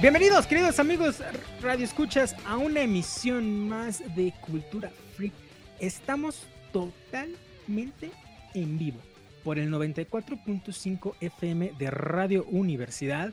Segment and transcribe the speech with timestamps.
[0.00, 1.22] Bienvenidos, queridos amigos
[1.62, 5.32] Radio Escuchas, a una emisión más de Cultura Freak.
[5.78, 8.10] Estamos totalmente
[8.54, 8.98] en vivo
[9.44, 13.32] por el 94.5 FM de Radio Universidad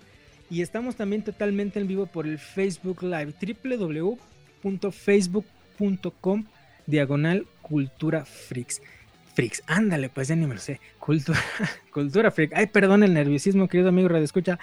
[0.52, 3.34] y estamos también totalmente en vivo por el Facebook Live
[4.64, 6.46] www.facebook.com
[6.86, 8.82] diagonal Cultura Freaks.
[9.34, 10.80] Freaks, ándale, pues ya ni me lo sé.
[11.00, 11.40] Cultura,
[11.92, 12.54] Cultura Freak.
[12.56, 14.58] Ay, perdón el nerviosismo, querido amigo Radio Escucha.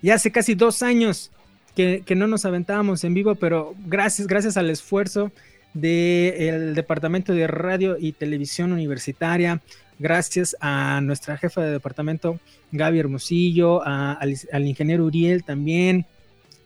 [0.00, 1.30] Ya hace casi dos años
[1.74, 5.32] que, no nos aventábamos en vivo, pero gracias, gracias al esfuerzo
[5.72, 9.60] del Departamento de Radio y Televisión Universitaria,
[9.98, 12.38] gracias a nuestra jefa de departamento,
[12.70, 16.06] Gaby Hermosillo, al, ingeniero Uriel también,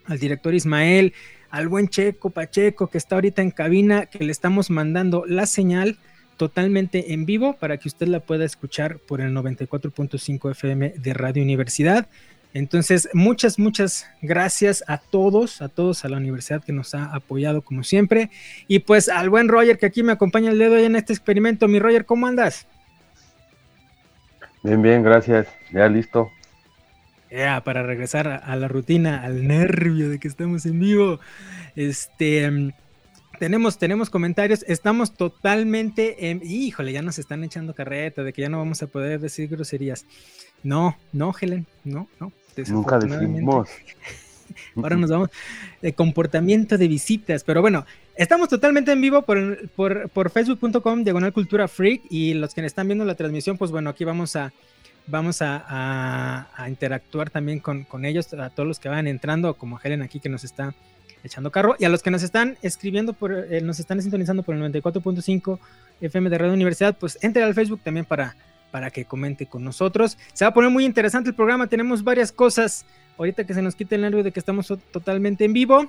[0.05, 1.15] al director Ismael,
[1.51, 5.99] al buen Checo Pacheco que está ahorita en cabina, que le estamos mandando la señal
[6.37, 11.43] totalmente en vivo para que usted la pueda escuchar por el 94.5 FM de Radio
[11.43, 12.09] Universidad.
[12.55, 17.61] Entonces, muchas, muchas gracias a todos, a todos, a la universidad que nos ha apoyado
[17.61, 18.31] como siempre.
[18.69, 21.69] Y pues al buen Roger que aquí me acompaña el dedo en este experimento.
[21.69, 22.67] Mi Roger, ¿cómo andas?
[24.63, 25.47] Bien, bien, gracias.
[25.73, 26.31] Ya listo.
[27.31, 31.21] Ya, para regresar a, la rutina, al nervio de que estamos en vivo.
[31.77, 32.73] Este, mm,
[33.39, 34.65] tenemos, tenemos comentarios.
[34.67, 36.41] Estamos totalmente en...
[36.43, 40.07] Híjole, ya nos están echando carreta de que ya no vamos a poder decir groserías.
[40.63, 42.33] No, no, Helen, no, no.
[42.67, 43.69] Nunca decimos.
[44.77, 45.29] Ahora nos vamos
[45.83, 47.85] de comportamiento de visitas, pero bueno,
[48.17, 53.05] estamos totalmente en vivo por, por, facebook.com, diagonal cultura freak, y los que están viendo
[53.05, 54.53] la transmisión, pues bueno, aquí vamos a,
[55.09, 60.21] vamos a, interactuar también con, ellos, a todos los que van entrando, como Helen aquí
[60.21, 60.75] que nos está
[61.25, 64.55] echando carro, y a los que nos están escribiendo, por, eh, nos están sintonizando por
[64.55, 65.59] el 94.5
[66.01, 68.37] FM de Radio Universidad, pues entre al Facebook también para
[68.71, 70.19] para que comente con nosotros.
[70.33, 72.85] Se va a poner muy interesante el programa, tenemos varias cosas.
[73.17, 75.89] Ahorita que se nos quite el nervio de que estamos totalmente en vivo.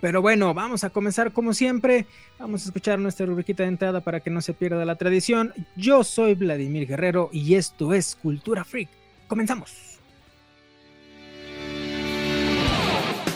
[0.00, 2.06] Pero bueno, vamos a comenzar como siempre.
[2.38, 5.52] Vamos a escuchar nuestra rubriquita de entrada para que no se pierda la tradición.
[5.76, 8.88] Yo soy Vladimir Guerrero y esto es Cultura Freak.
[9.28, 9.98] Comenzamos.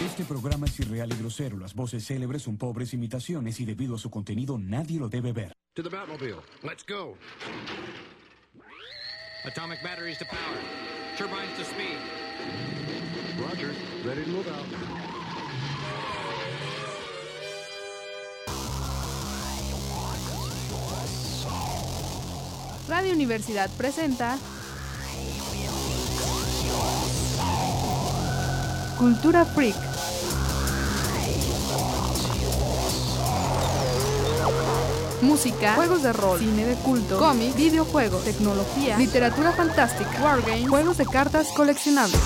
[0.05, 1.57] Este programa es irreal y grosero.
[1.57, 5.53] Las voces célebres son pobres imitaciones y debido a su contenido nadie lo debe ver.
[5.75, 6.41] To the Batmobile.
[6.63, 7.17] Let's go.
[9.47, 10.59] Atomic batteries to power.
[11.17, 11.97] Turbines to speed.
[13.41, 13.73] Roger.
[14.05, 15.20] Ready to move out.
[22.91, 24.37] Radio Universidad presenta
[28.99, 29.77] Cultura Freak.
[35.23, 41.07] música, juegos de rol, cine de culto, cómics, videojuegos, tecnología, literatura fantástica, wargames, juegos de
[41.07, 42.21] cartas coleccionables.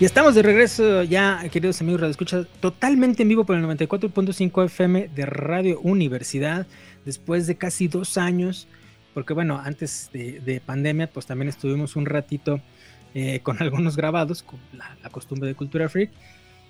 [0.00, 4.64] Y estamos de regreso ya, queridos amigos Radio Escucha, totalmente en vivo por el 94.5
[4.64, 6.66] FM de Radio Universidad,
[7.04, 8.66] después de casi dos años,
[9.12, 12.62] porque bueno, antes de, pandemia, pues también estuvimos un ratito
[13.12, 16.10] eh, con algunos grabados, con la, costumbre de Cultura Freak,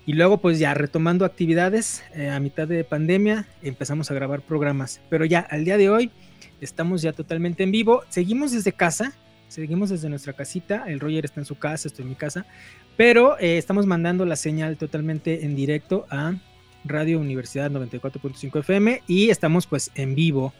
[0.05, 4.99] y luego pues ya retomando actividades eh, a mitad de pandemia, empezamos a grabar programas,
[5.09, 6.11] pero ya al día de hoy
[6.59, 9.13] estamos ya totalmente en vivo, seguimos desde casa,
[9.47, 12.45] seguimos desde nuestra casita, el Roger está en su casa, estoy en mi casa,
[13.01, 16.35] pero eh, estamos mandando la señal totalmente en directo a
[16.85, 20.53] Radio Universidad 94.5 FM y estamos pues en vivo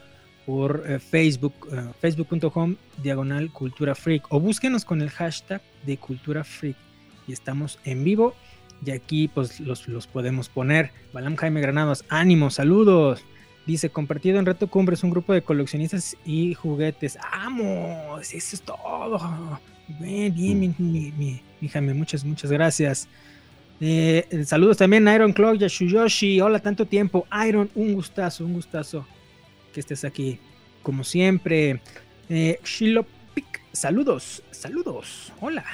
[0.48, 6.44] por eh, Facebook, eh, facebook.com diagonal cultura freak o búsquenos con el hashtag de cultura
[6.44, 6.76] freak
[7.28, 8.34] y estamos en vivo
[8.84, 10.90] y aquí pues los, los podemos poner.
[11.14, 13.24] Balam Jaime Granados, ánimo, saludos.
[13.68, 17.20] Dice, compartido en Reto Cumbres, un grupo de coleccionistas y juguetes.
[17.22, 18.34] ¡Vamos!
[18.34, 19.60] Eso es todo.
[19.88, 23.08] Bien, bien, mi, mi, mi, muchas, muchas gracias.
[23.80, 26.40] Eh, saludos también a Iron Clock, Yashuyoshi.
[26.40, 27.26] Hola, tanto tiempo.
[27.48, 29.06] Iron, un gustazo, un gustazo
[29.74, 30.40] que estés aquí.
[30.84, 31.82] Como siempre.
[32.30, 35.34] Eh, Shilopik, saludos, saludos.
[35.42, 35.66] Hola.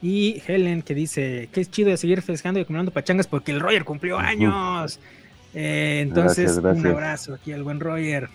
[0.00, 3.60] Y Helen que dice que es chido de seguir festejando y acumulando pachangas porque el
[3.60, 5.00] Roger cumplió años.
[5.54, 8.28] Eh, entonces, un abrazo aquí al buen Roger.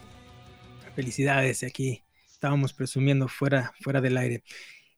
[0.96, 2.02] Felicidades aquí.
[2.30, 4.44] Estábamos presumiendo fuera, fuera del aire.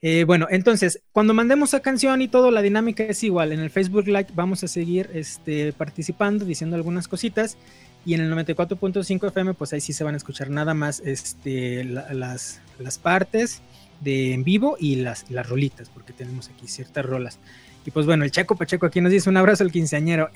[0.01, 3.51] Eh, bueno, entonces, cuando mandemos a canción y todo, la dinámica es igual.
[3.51, 7.57] En el Facebook Live vamos a seguir este, participando, diciendo algunas cositas.
[8.06, 11.83] Y en el 94.5 FM, pues ahí sí se van a escuchar nada más este,
[11.83, 13.63] las, las partes
[14.01, 17.39] de en vivo y las, las rolitas, porque tenemos aquí ciertas rolas.
[17.86, 20.30] Y pues bueno, el Chaco Pacheco aquí nos dice un abrazo al quinceañero.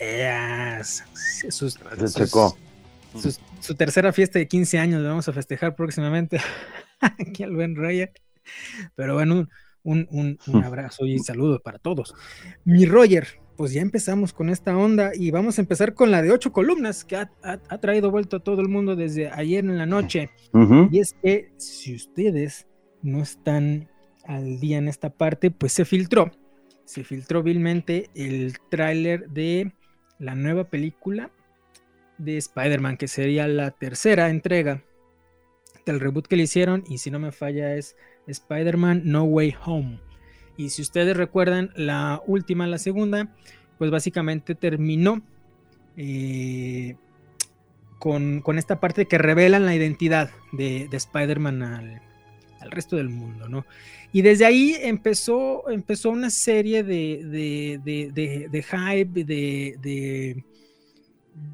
[1.50, 1.79] Sus,
[3.59, 6.39] su tercera fiesta de 15 años la vamos a festejar próximamente.
[7.01, 8.11] aquí al buen Roger.
[8.95, 9.47] Pero bueno,
[9.83, 12.13] un, un, un, abrazo y saludo para todos.
[12.65, 16.31] Mi Roger, pues ya empezamos con esta onda y vamos a empezar con la de
[16.31, 19.85] ocho columnas que ha, ha, traído vuelto a todo el mundo desde ayer en la
[19.85, 20.29] noche.
[20.91, 22.67] Y es que si ustedes
[23.01, 23.89] no están
[24.25, 26.31] al día en esta parte, pues se filtró
[26.89, 29.73] se filtró vilmente el tráiler de
[30.17, 31.29] la nueva película
[32.17, 34.83] de Spider-Man, que sería la tercera entrega
[35.85, 37.95] del reboot que le hicieron, y si no me falla es
[38.31, 39.99] Spider-Man No Way Home.
[40.57, 43.33] Y si ustedes recuerdan, la última, la segunda,
[43.77, 45.21] pues básicamente terminó
[45.95, 46.95] eh,
[47.97, 52.01] con, esta parte que revelan la identidad de, de Spider-Man al,
[52.59, 53.65] al resto del mundo, ¿no?
[54.11, 60.43] Y desde ahí empezó, empezó una serie de, de, hype, de,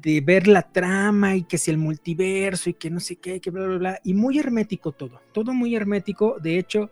[0.02, 3.50] de, ver la trama y que si el multiverso y que no sé qué, que
[3.50, 4.00] bla, bla, bla.
[4.04, 6.38] Y muy hermético todo, todo muy hermético.
[6.40, 6.90] De hecho,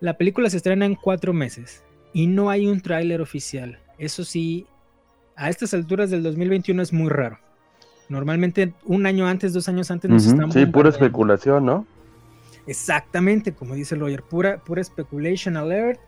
[0.00, 1.82] la película se estrena en cuatro meses
[2.12, 3.78] y no hay un tráiler oficial.
[3.98, 4.66] Eso sí,
[5.36, 7.38] a estas alturas del 2021 es muy raro.
[8.08, 10.54] Normalmente un año antes, dos años antes nos estamos...
[10.54, 11.86] Sí, pura especulación, ¿no?
[12.66, 16.00] Exactamente, como dice el lawyer, pura, pura speculation alert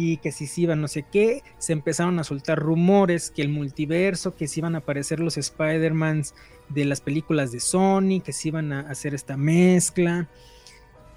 [0.00, 3.48] y que si se iban no sé qué, se empezaron a soltar rumores que el
[3.48, 6.36] multiverso, que si iban a aparecer los Spider-Mans
[6.68, 10.28] de las películas de Sony, que se iban a hacer esta mezcla.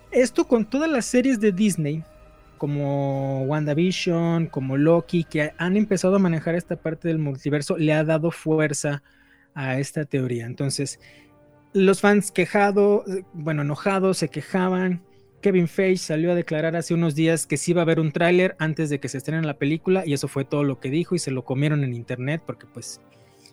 [0.10, 2.04] Esto con todas las series de Disney,
[2.58, 8.04] como WandaVision, como Loki, que han empezado a manejar esta parte del multiverso, le ha
[8.04, 9.04] dado fuerza
[9.54, 10.48] a esta teoría.
[10.48, 11.00] Entonces,
[11.72, 15.04] los fans quejados, bueno, enojados, se quejaban.
[15.42, 18.56] Kevin Feige salió a declarar hace unos días que sí iba a haber un tráiler
[18.60, 21.20] antes de que se estrene la película y eso fue todo lo que dijo y
[21.20, 23.02] se lo comieron en internet porque pues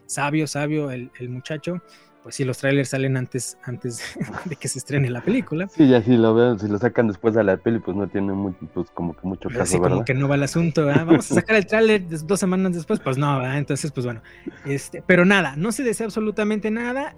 [0.07, 1.83] sabio, sabio el, muchacho.
[2.23, 4.03] Pues sí, los trailers salen antes, antes
[4.45, 5.69] de que se estrene la película.
[5.69, 8.33] Sí, ya si lo ven, si lo sacan después de la peli, pues no tiene
[8.33, 11.37] mucho, pues como que mucho caso, sí, como que no va el asunto, Vamos a
[11.37, 14.21] sacar el tráiler dos semanas después, pues no, Entonces, pues bueno,
[14.67, 17.15] este, pero nada, no se desea absolutamente nada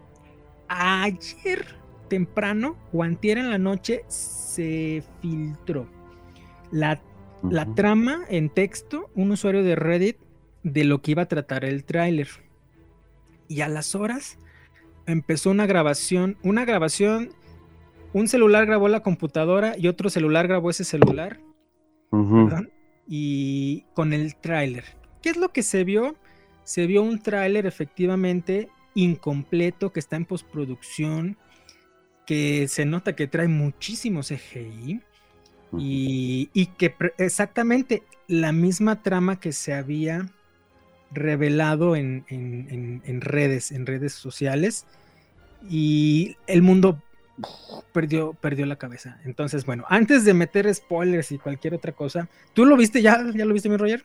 [0.69, 1.80] ayer
[2.11, 5.87] temprano o antier en la noche se filtró
[6.71, 7.01] la,
[7.75, 10.17] trama en texto, un usuario de Reddit,
[10.63, 12.29] de lo que iba a tratar el tráiler.
[13.49, 14.39] Y a las horas
[15.07, 17.31] empezó una grabación, una grabación,
[18.13, 21.41] un celular grabó la computadora y otro celular grabó ese celular.
[23.07, 24.85] Y con el tráiler.
[25.23, 26.17] ¿Qué es lo que se vio?
[26.65, 31.37] Se vio un tráiler efectivamente incompleto, que está en postproducción,
[32.31, 35.01] que se nota que trae muchísimo CGI
[35.77, 40.29] y, y que exactamente la misma trama que se había
[41.11, 44.87] revelado en, en, redes, en redes sociales,
[45.69, 47.03] y el mundo
[47.91, 49.19] perdió, perdió la cabeza.
[49.25, 53.21] Entonces, bueno, antes de meter spoilers y cualquier otra cosa, ¿tú lo viste ya?
[53.35, 54.05] ¿Ya lo viste, mi Roger?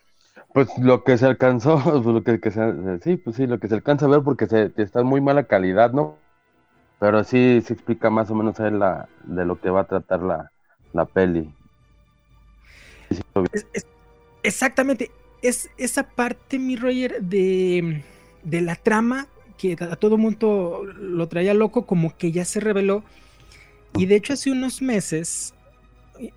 [0.51, 3.75] Pues lo que se alcanzó, pues lo que, se, sí, pues sí, lo que se
[3.75, 6.24] alcanza a ver porque se, está en muy mala calidad, ¿no?
[7.05, 10.51] Pero sí se explica más o menos la, de lo que va a tratar la,
[10.91, 11.53] la peli.
[14.41, 15.11] exactamente,
[15.43, 18.03] es esa parte, mi Roger, de,
[18.41, 19.27] de la trama
[19.59, 23.03] que a todo mundo lo traía loco, como que ya se reveló.
[23.95, 25.53] Y de hecho hace unos meses,
[26.19, 26.31] eh,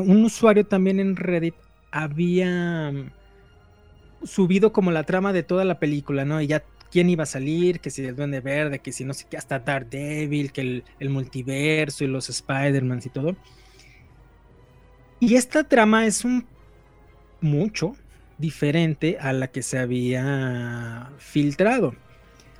[0.00, 1.54] un usuario también en Reddit
[1.92, 2.92] había
[4.24, 6.40] subido como la trama de toda la película, ¿no?
[6.40, 9.24] Y ya quién iba a salir, que si el Duende Verde, que si no sé
[9.28, 13.34] qué, hasta Daredevil, que el, multiverso y los Spider-Man y todo.
[15.18, 16.46] Y esta trama es un
[17.40, 17.96] mucho
[18.36, 21.94] diferente a la que se había filtrado.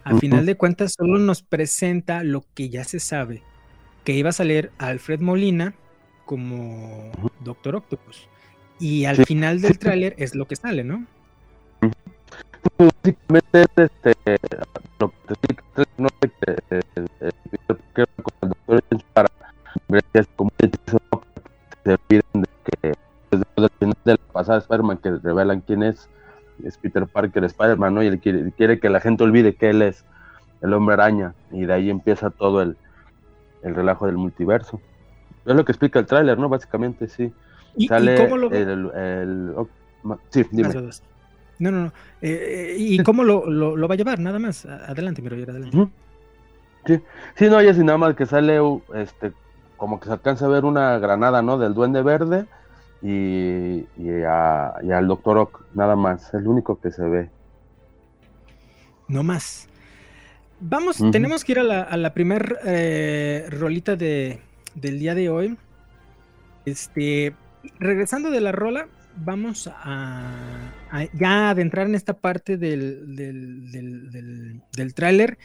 [0.02, 3.42] A final de cuentas, solo nos presenta lo que ya se sabe,
[4.02, 5.74] que iba a salir Alfred Molina
[6.24, 7.12] como
[7.44, 8.28] Doctor Octopus.
[8.80, 11.06] Y al final del tráiler es lo que sale, ¿no?
[12.78, 14.14] Básicamente este,
[14.98, 15.62] lo que te explica
[15.98, 16.82] no sé que
[17.20, 17.34] el
[17.68, 18.08] doctor
[19.12, 19.28] para
[20.36, 20.68] como se
[21.84, 22.94] olviden de que
[23.30, 26.08] desde el final de la pasada Spider-Man que revelan quién es,
[26.64, 28.02] es Peter Parker Spider-Man, ¿no?
[28.02, 30.04] Y él quiere, quiere, que la gente olvide que él es
[30.60, 32.76] el hombre araña, y de ahí empieza todo el,
[33.62, 34.80] el relajo del multiverso.
[35.44, 36.48] Es lo que explica el tráiler, ¿no?
[36.48, 37.32] Básicamente, sí.
[37.76, 38.50] ¿Y, Sale cómo lo...
[38.52, 39.68] el, el oh,
[40.30, 40.72] sí, dime.
[41.58, 41.92] No, no, no.
[42.20, 44.18] Eh, ¿Y cómo lo, lo, lo, va a llevar?
[44.18, 44.66] Nada más.
[44.66, 45.76] Adelante, miro, adelante.
[45.76, 45.90] Uh -huh.
[46.86, 47.00] Sí,
[47.36, 48.58] sí, no, ya sin nada más que sale,
[48.94, 49.32] este,
[49.76, 51.56] como que se alcanza a ver una granada, ¿no?
[51.58, 52.46] Del Duende Verde
[53.02, 57.30] y, y, a, y al Doctor Ock, nada más, es lo único que se ve.
[59.06, 59.68] No más.
[60.60, 61.12] Vamos, uh -huh.
[61.12, 64.40] tenemos que ir a la, a la primer eh, rolita de,
[64.74, 65.56] del día de hoy.
[66.64, 67.34] Este,
[67.78, 74.94] regresando de la rola, vamos a, a ya adentrar en esta parte del, del, del,
[74.94, 75.38] tráiler.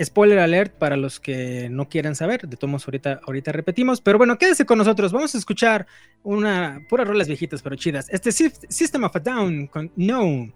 [0.00, 4.38] Spoiler alert para los que no quieran saber, de todos ahorita, ahorita repetimos, pero bueno,
[4.38, 5.86] quédese con nosotros, vamos a escuchar
[6.22, 8.08] una puras rolas viejitas pero chidas.
[8.10, 10.52] Este System of a Down con No.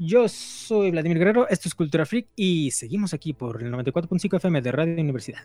[0.00, 4.62] Yo soy Vladimir Guerrero, esto es Cultura Freak y seguimos aquí por el 94.5 FM
[4.62, 5.42] de Radio Universidad.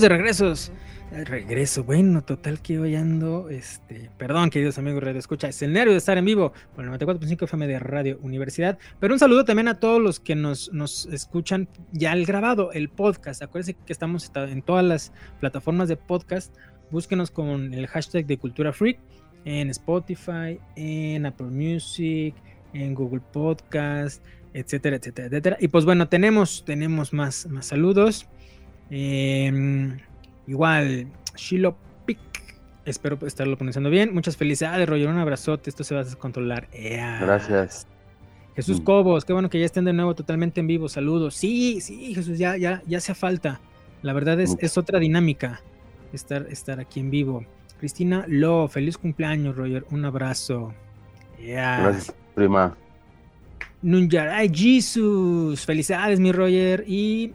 [0.00, 0.70] De regresos.
[1.10, 5.92] Regreso, bueno, total que hoy ando, este, perdón, queridos amigos Radio Escucha, es el nervio
[5.92, 9.66] de estar en vivo por el 94.5 FM de Radio Universidad, pero un saludo también
[9.66, 14.30] a todos los que nos, nos escuchan ya el grabado, el podcast, acuérdense que estamos
[14.36, 16.54] en todas las plataformas de podcast,
[16.92, 19.00] búsquenos con el hashtag de Cultura Freak
[19.46, 22.36] en Spotify, en Apple Music,
[22.72, 25.56] en Google Podcast, etcétera, etcétera, etcétera.
[25.58, 28.28] Y pues bueno, tenemos, tenemos más, más saludos.
[28.90, 29.98] Em,
[30.46, 31.76] igual, Shilo
[32.06, 32.18] Pic,
[32.84, 34.14] espero estarlo pronunciando bien.
[34.14, 36.68] Muchas felicidades, Roger, un abrazote, esto se va a descontrolar.
[36.72, 37.86] Gracias.
[38.56, 38.84] Jesús Mm.
[38.84, 40.88] Cobos, qué bueno que ya estén de nuevo totalmente en vivo.
[40.88, 41.36] Saludos.
[41.36, 43.60] Sí, sí, Jesús, ya, ya, ya hace falta.
[44.02, 45.60] La verdad es, es otra dinámica
[46.12, 47.44] estar, estar aquí en vivo.
[47.78, 49.84] Cristina Lo, feliz cumpleaños, Roger.
[49.90, 50.74] Un abrazo.
[51.40, 51.80] Ya.
[51.82, 52.76] Gracias, prima.
[53.82, 55.64] Nunyaray Jesus.
[55.64, 56.84] Felicidades, mi Roger.
[56.86, 57.32] Y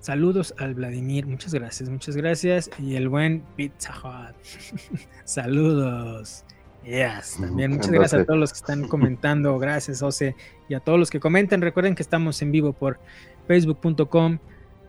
[0.00, 1.26] saludos al Vladimir.
[1.26, 2.70] Muchas gracias, muchas gracias.
[2.78, 4.36] Y el buen Pizza Hut.
[5.24, 6.44] saludos.
[6.84, 9.58] Yes, también muchas gracias a todos los que están comentando.
[9.60, 10.34] Gracias, Ose.
[10.68, 11.60] Y a todos los que comenten.
[11.60, 12.98] Recuerden que estamos en vivo por
[13.46, 14.38] facebook.com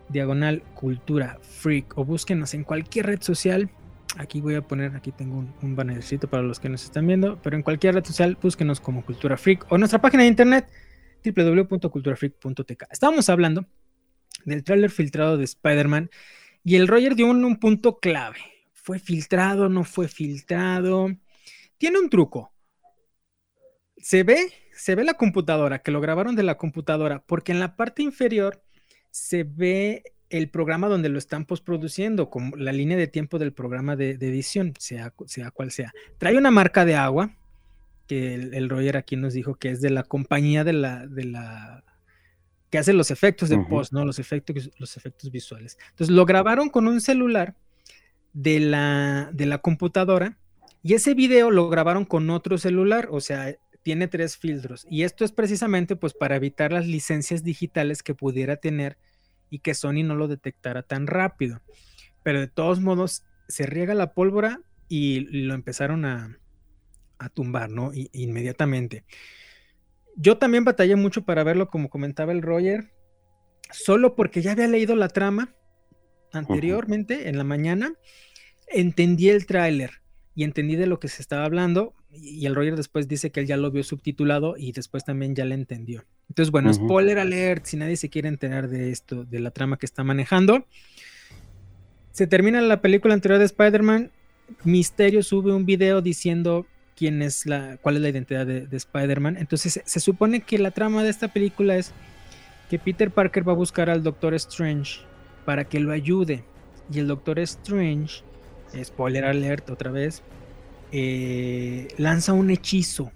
[0.08, 3.70] diagonal cultura freak o búsquenos en cualquier red social.
[4.16, 7.38] Aquí voy a poner, aquí tengo un, un bannercito para los que nos están viendo,
[7.42, 10.68] pero en cualquier red social búsquenos como Cultura Freak o nuestra página de internet
[11.24, 12.84] www.culturafreak.tk.
[12.90, 13.66] Estábamos hablando
[14.44, 16.10] del tráiler filtrado de Spider-Man
[16.64, 18.38] y el Roger dio un, un punto clave.
[18.72, 19.68] ¿Fue filtrado?
[19.68, 21.08] ¿No fue filtrado?
[21.78, 22.52] Tiene un truco.
[23.96, 27.76] Se ve, se ve la computadora, que lo grabaron de la computadora, porque en la
[27.76, 28.62] parte inferior
[29.10, 33.96] se ve el programa donde lo están postproduciendo, como la línea de tiempo del programa
[33.96, 35.92] de, edición, sea, sea cual sea.
[36.18, 37.36] Trae una marca de agua,
[38.06, 41.24] que el, el Roger aquí nos dijo que es de la compañía de la, de
[41.24, 41.84] la
[42.70, 44.04] que hace los efectos de post, ¿no?
[44.04, 45.76] Los efectos, los efectos visuales.
[45.90, 47.56] Entonces lo grabaron con un celular
[48.32, 50.38] de la, de la computadora
[50.82, 54.86] y ese video lo grabaron con otro celular, o sea, tiene tres filtros.
[54.88, 58.96] Y esto es precisamente pues para evitar las licencias digitales que pudiera tener
[59.50, 61.60] y que Sony no lo detectara tan rápido.
[62.22, 66.38] Pero de todos modos, se riega la pólvora y lo empezaron a,
[67.18, 67.90] a tumbar, ¿no?
[68.12, 69.04] Inmediatamente.
[70.20, 72.92] Yo también batallé mucho para verlo, como comentaba el Roger,
[73.72, 75.54] solo porque ya había leído la trama
[76.30, 77.94] anteriormente, en la mañana,
[78.68, 80.02] entendí el tráiler
[80.34, 83.46] y entendí de lo que se estaba hablando y el Roger después dice que él
[83.46, 86.04] ya lo vio subtitulado y después también ya le entendió.
[86.28, 89.86] Entonces, bueno, spoiler alert, si nadie se quiere enterar de esto, de la trama que
[89.86, 90.66] está manejando.
[92.12, 94.10] Se termina la película anterior de Spider-Man,
[94.64, 96.66] Misterio sube un video diciendo
[97.00, 99.38] quién es la, cuál es la identidad de, de Spider-Man.
[99.38, 101.94] Entonces se, supone que la trama de esta película es
[102.68, 105.00] que Peter Parker va a buscar al Doctor Strange
[105.46, 106.44] para que lo ayude.
[106.92, 108.22] Y el Doctor Strange,
[108.84, 110.22] spoiler alert otra vez,
[110.92, 113.12] eh, lanza un hechizo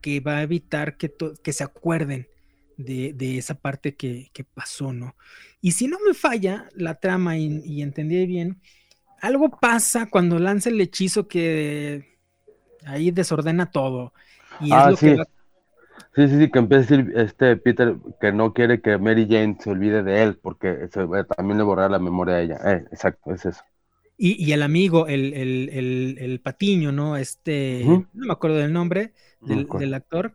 [0.00, 1.12] que va a evitar que,
[1.42, 2.28] que se acuerden
[2.76, 5.16] de, de esa parte que, que pasó, ¿no?
[5.60, 8.60] Y si no me falla la trama y entendí bien,
[9.20, 12.15] algo pasa cuando lanza el hechizo que
[12.86, 14.12] ahí desordena todo.
[14.58, 15.16] Y es Ah, lo sí.
[15.16, 15.20] que
[16.14, 19.56] Sí, sí, sí, que empieza a decir este Peter que no quiere que Mary Jane
[19.60, 22.58] se olvide de él porque se, eh, también le borra la memoria a ella.
[22.66, 23.62] Eh, exacto, es eso.
[24.18, 27.16] Y, y el amigo, el, el, el, el patiño, ¿no?
[27.18, 29.12] Este, no me acuerdo del nombre
[29.44, 30.34] del, actor,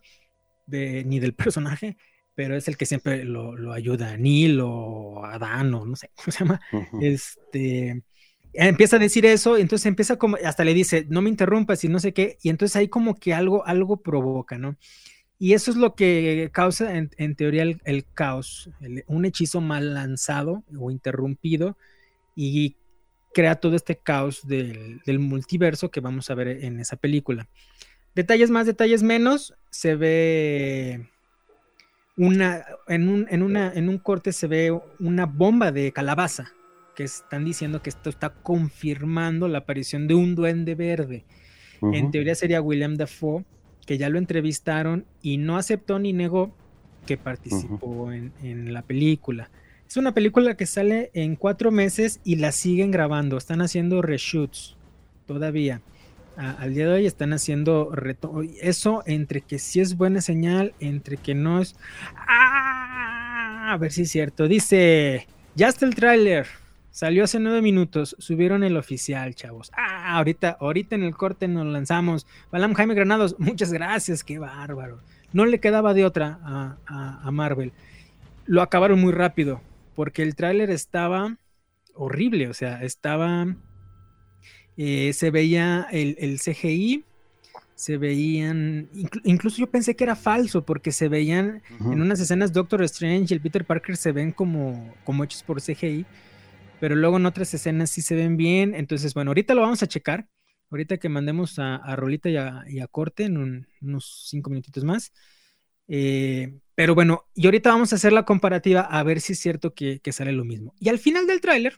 [0.66, 1.98] de- ni del personaje,
[2.36, 6.32] pero es el que siempre lo, lo ayuda, Neil o Adán, o no sé cómo
[6.32, 6.62] se llama.
[6.98, 8.04] Este,
[8.54, 12.00] empieza a decir eso, entonces empieza como, hasta le dice, no me interrumpas y no
[12.00, 14.78] sé qué, y entonces ahí como que algo, algo provoca, ¿no?
[15.40, 18.70] Y eso es lo que causa en, teoría el, caos,
[19.08, 21.78] un hechizo mal lanzado o interrumpido
[22.36, 22.76] y
[23.34, 27.50] crea todo este caos del, del multiverso que vamos a ver en esa película.
[28.14, 31.10] Detalles más, detalles menos, se ve
[32.18, 36.52] una, en un, en una, en un corte se ve una bomba de calabaza,
[36.96, 41.24] que están diciendo que esto está confirmando la aparición de un duende verde.
[41.82, 43.44] En teoría sería William Dafoe,
[43.88, 46.54] que ya lo entrevistaron y no aceptó ni negó
[47.08, 49.50] que participó en, en la película.
[49.90, 53.38] Es una película que sale en cuatro meses y la siguen grabando.
[53.38, 54.78] Están haciendo reshoots
[55.26, 55.82] todavía.
[56.38, 60.74] A- al día de hoy están haciendo reto Eso entre que sí es buena señal,
[60.80, 61.76] entre que no es.
[62.16, 63.74] ¡Ah!
[63.74, 64.48] A ver si es cierto.
[64.48, 66.48] Dice: Ya está el tráiler.
[66.92, 68.16] Salió hace nueve minutos.
[68.20, 69.72] Subieron el oficial, chavos.
[69.76, 72.28] Ah, ahorita, ahorita en el corte nos lanzamos.
[72.52, 75.00] Balam Jaime Granados, muchas gracias, qué bárbaro.
[75.34, 77.72] No le quedaba de otra a, a- a Marvel.
[78.46, 79.62] Lo acabaron muy rápido,
[79.96, 81.38] porque el tráiler estaba
[81.96, 83.56] horrible, o sea, estaba...
[84.78, 87.04] eh, se veía el, el CGI,
[87.76, 88.90] se veían...
[88.94, 93.28] inclu- incluso yo pensé que era falso, porque se veían en unas escenas Doctor Strange
[93.30, 96.06] y el Peter Parker se ven como, como hechos por CGI.
[96.82, 98.76] Pero luego en otras escenas sí se ven bien.
[98.76, 100.28] Entonces, bueno, ahorita lo vamos a checar.
[100.72, 104.50] Ahorita que mandemos a, a Rolita y a, y a Corte en un- unos cinco
[104.50, 105.14] minutitos más.
[105.88, 109.74] Eh, pero bueno, y ahorita vamos a hacer la comparativa a ver si es cierto
[109.74, 110.74] que, que sale lo mismo.
[110.80, 111.76] Y al final del tráiler,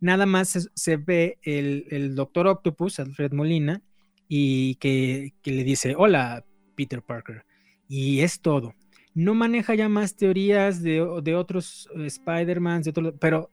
[0.00, 3.82] nada más se, se ve el, el Doctor Octopus, Alfred Molina,
[4.28, 6.44] y que, que le dice, hola,
[6.76, 7.44] Peter Parker.
[7.88, 8.74] Y es todo.
[9.14, 12.82] No maneja ya más teorías de, de otros eh, Spider-Man,
[13.20, 13.50] pero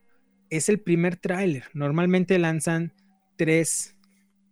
[0.50, 1.64] es el primer tráiler.
[1.74, 2.92] Normalmente lanzan
[3.36, 3.96] tres,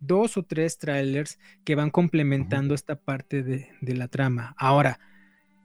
[0.00, 4.54] dos o tres trailers que van complementando esta parte de, de la trama.
[4.59, 4.98] Ahora,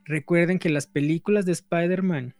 [0.06, 2.36] recuerden que las películas de Spider-Man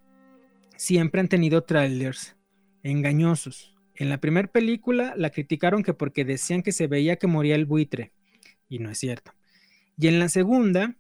[0.76, 2.36] siempre han tenido trailers
[2.84, 3.76] engañosos.
[3.96, 7.66] En la primera película la criticaron que porque decían que se veía que moría el
[7.66, 8.14] buitre,
[8.70, 9.34] y no es cierto.
[9.98, 10.96] Y en la segunda,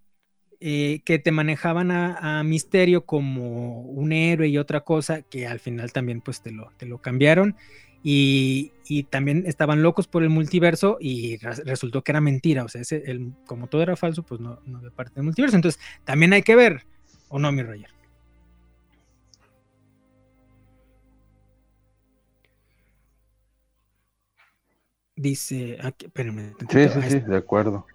[0.59, 5.59] eh, que te manejaban a, a Misterio como un héroe y otra cosa, que al
[5.59, 7.55] final también pues te lo, te lo cambiaron.
[8.01, 12.63] Y, y también estaban locos por el multiverso y re- resultó que era mentira.
[12.63, 15.57] O sea, ese, el, como todo era falso, pues no, no de parte del multiverso.
[15.57, 16.83] Entonces, también hay que ver,
[17.27, 17.89] ¿o no, mi Roger?
[25.15, 27.85] Dice, aquí, espérenme, Sí, sí, sí, de acuerdo.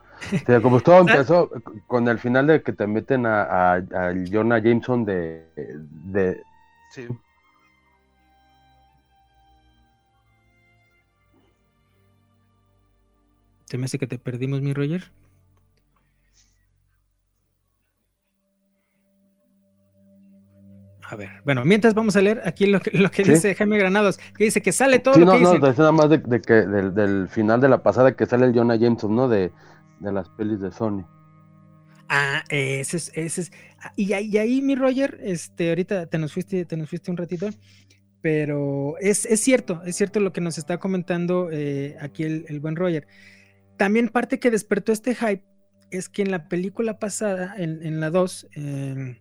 [0.62, 1.50] Como todo empezó
[1.86, 6.42] con el final de que te meten a, a, a Jonah Jameson de, de
[6.92, 7.06] sí,
[13.66, 15.10] Se me hace que te perdimos, mi Roger.
[21.10, 23.32] A ver, bueno, mientras vamos a leer aquí lo que, lo que Sí.
[23.32, 25.66] dice Jaime Granados, que dice que sale todo Sí, lo no, que no, dice.
[25.66, 28.54] decía nada más de, de que del, del final de la pasada que sale el
[28.54, 29.28] Jonah Jameson, ¿no?
[29.28, 29.52] De,
[30.04, 31.04] de las pelis de Sony.
[32.08, 33.52] Ah, ese es, ese es.
[33.80, 37.16] ah, Y ahí, ahí, mi Roger, este, ahorita te nos fuiste, te nos fuiste un
[37.16, 37.48] ratito,
[38.20, 42.76] pero es, es cierto, es cierto lo que nos está comentando eh, aquí el, buen
[42.76, 43.06] Roger.
[43.76, 45.44] También parte que despertó este hype
[45.90, 49.20] es que en la película pasada, en, la 2, eh,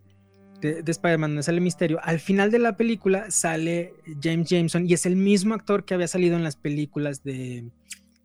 [0.60, 5.06] de, de Spider-Man, sale Misterio, al final de la película sale James Jameson y es
[5.06, 7.70] el mismo actor que había salido en las películas de,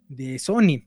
[0.08, 0.84] de Sony.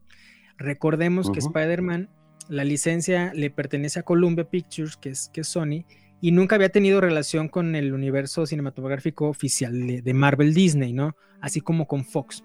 [0.58, 1.39] Recordemos que.
[1.39, 2.10] Spider-Man,
[2.50, 5.86] la licencia le pertenece a Columbia Pictures, que es, que es Sony,
[6.22, 11.16] y nunca había tenido relación con el universo cinematográfico oficial de, de Marvel Disney, ¿no?
[11.42, 12.44] Así como con Fox.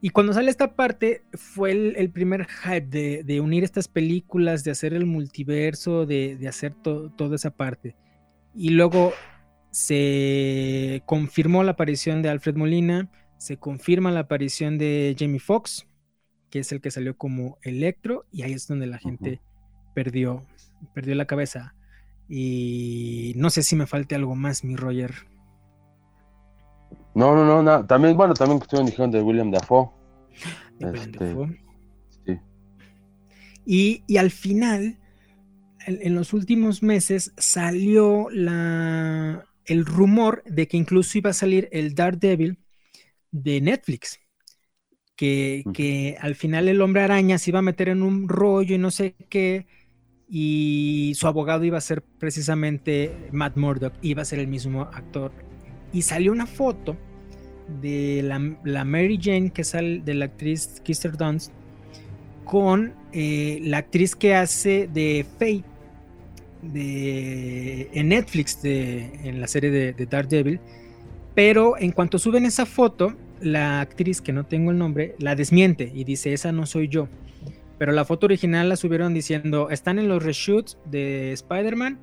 [0.00, 4.64] Y cuando sale esta parte, fue el, el primer hype de, de unir estas películas,
[4.64, 7.94] de hacer el multiverso, de, de hacer to- toda esa parte.
[8.54, 9.12] Y luego
[9.70, 15.86] se confirmó la aparición de Alfred Molina, se confirma la aparición de Jamie Foxx,
[16.50, 19.40] que es el que salió como Electro, y ahí es donde la gente
[19.94, 20.46] perdió,
[20.94, 21.74] perdió la cabeza.
[22.28, 25.12] Y no sé si me falte algo más, mi Roger.
[27.14, 27.86] No, no, no, no.
[27.86, 29.90] También, bueno, también que estuvieron dijeron de William Dafoe.
[30.78, 31.64] de Willem Este, Dafoe.
[32.26, 32.38] Sí.
[33.66, 34.98] Y, y al final,
[35.86, 41.68] en, en los últimos meses, salió la, el rumor de que incluso iba a salir
[41.72, 42.58] el Daredevil
[43.32, 44.20] de Netflix.
[45.20, 48.90] Que, al final el hombre araña se iba a meter en un rollo y no
[48.90, 49.66] sé qué.
[50.28, 55.32] Y su abogado iba a ser precisamente Matt Murdock, iba a ser el mismo actor.
[55.92, 56.96] Y salió una foto
[57.82, 61.52] de la, la Mary Jane que sale de la actriz Kirsten Dunst
[62.44, 65.64] con eh, la actriz que hace de Faye
[66.62, 70.60] de, en Netflix de, en la serie de, de Daredevil.
[71.34, 75.90] Pero en cuanto suben esa foto, la actriz que no tengo el nombre la desmiente
[75.94, 77.08] y dice: Esa no soy yo.
[77.78, 81.98] Pero la foto original la subieron diciendo: Están en los reshoots de Spider-Man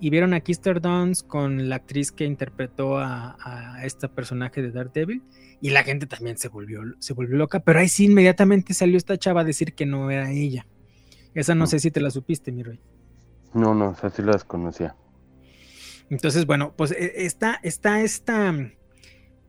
[0.00, 4.72] y vieron a Kirsten Dunst con la actriz que interpretó a, a este personaje de
[4.72, 5.22] Daredevil
[5.60, 9.16] y la gente también se volvió, se volvió loca, pero ahí sí inmediatamente salió esta
[9.16, 10.66] chava a decir que no era ella.
[11.34, 11.66] Esa no No.
[11.66, 12.80] sé si te la supiste, mi rey.
[13.54, 14.96] No, no, o sea, sí lo desconocía.
[16.10, 18.54] Entonces, bueno, pues eh, está, está esta,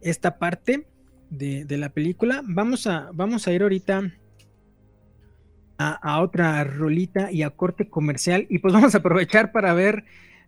[0.01, 0.87] esta parte
[1.29, 2.41] de, la película.
[2.45, 4.13] Vamos a, vamos a ir ahorita
[5.77, 8.45] a, a otra rolita y a corte comercial.
[8.49, 10.05] Y pues vamos a aprovechar para ver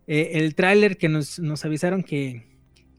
[0.08, 2.44] eh, el tráiler que nos, nos avisaron que,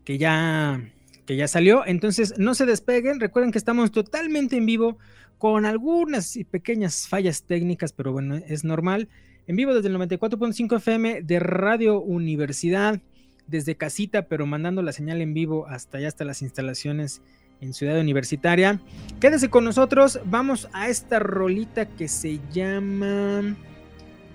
[0.05, 0.91] que, ya,
[1.25, 1.87] que ya salió.
[1.87, 3.21] Entonces, no se despeguen.
[3.21, 4.99] Recuerden que estamos totalmente en vivo
[5.39, 9.09] con algunas y pequeñas fallas técnicas, pero bueno, es normal.
[9.47, 13.01] En vivo desde el 94.5 FM de Radio Universidad,
[13.47, 17.23] desde casita, pero mandando la señal en vivo hasta allá, hasta las instalaciones
[17.61, 18.81] en Ciudad Universitaria.
[19.21, 23.57] Quédese con nosotros, vamos a esta rolita que se llama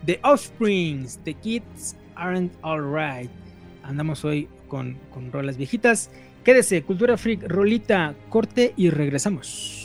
[0.06, 3.30] The Offsprings, The Kids Aren't Alright.
[3.84, 6.10] Andamos hoy con, con rolas viejitas
[6.44, 9.81] Quédese, Cultura Freak, rolita, corte y regresamos.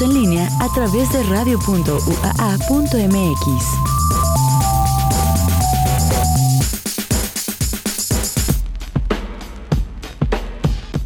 [0.00, 1.98] En línea a través de radio.uaa.mx.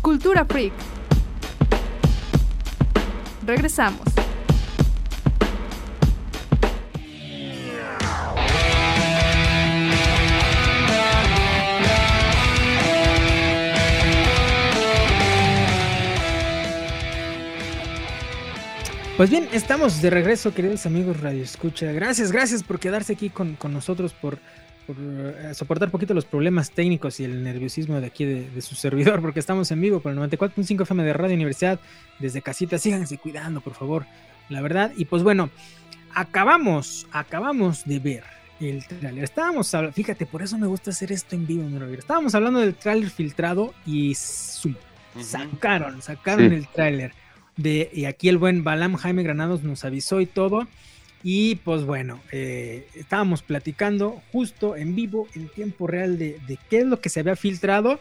[0.02, 0.74] Cultura Freak.
[3.46, 4.11] Regresamos.
[19.22, 21.92] Pues bien, estamos de regreso, queridos amigos Radio Escucha.
[21.92, 24.40] Gracias, gracias por quedarse aquí con, con nosotros, por,
[24.84, 28.60] por, eh, soportar un poquito los problemas técnicos y el nerviosismo de aquí de, de
[28.60, 31.78] su servidor, porque estamos en vivo por el 94.5 FM de Radio Universidad
[32.18, 32.78] desde casita.
[32.78, 34.06] Síganse cuidando, por favor,
[34.48, 34.90] la verdad.
[34.96, 35.50] Y pues bueno,
[36.12, 38.24] acabamos, acabamos de ver
[38.58, 39.22] el tráiler.
[39.22, 42.00] Estábamos, fíjate, por eso me gusta hacer esto en vivo, mi Roger.
[42.00, 44.74] Estábamos hablando del tráiler filtrado y zoom,
[45.20, 46.56] sacaron, sacaron Sí.
[46.56, 47.12] el tráiler.
[47.56, 50.66] De, y aquí el buen Balam Jaime Granados nos avisó y todo.
[51.22, 56.86] Y pues bueno, eh, estábamos platicando justo en vivo, en tiempo real, de, qué es
[56.86, 58.00] lo que se había filtrado.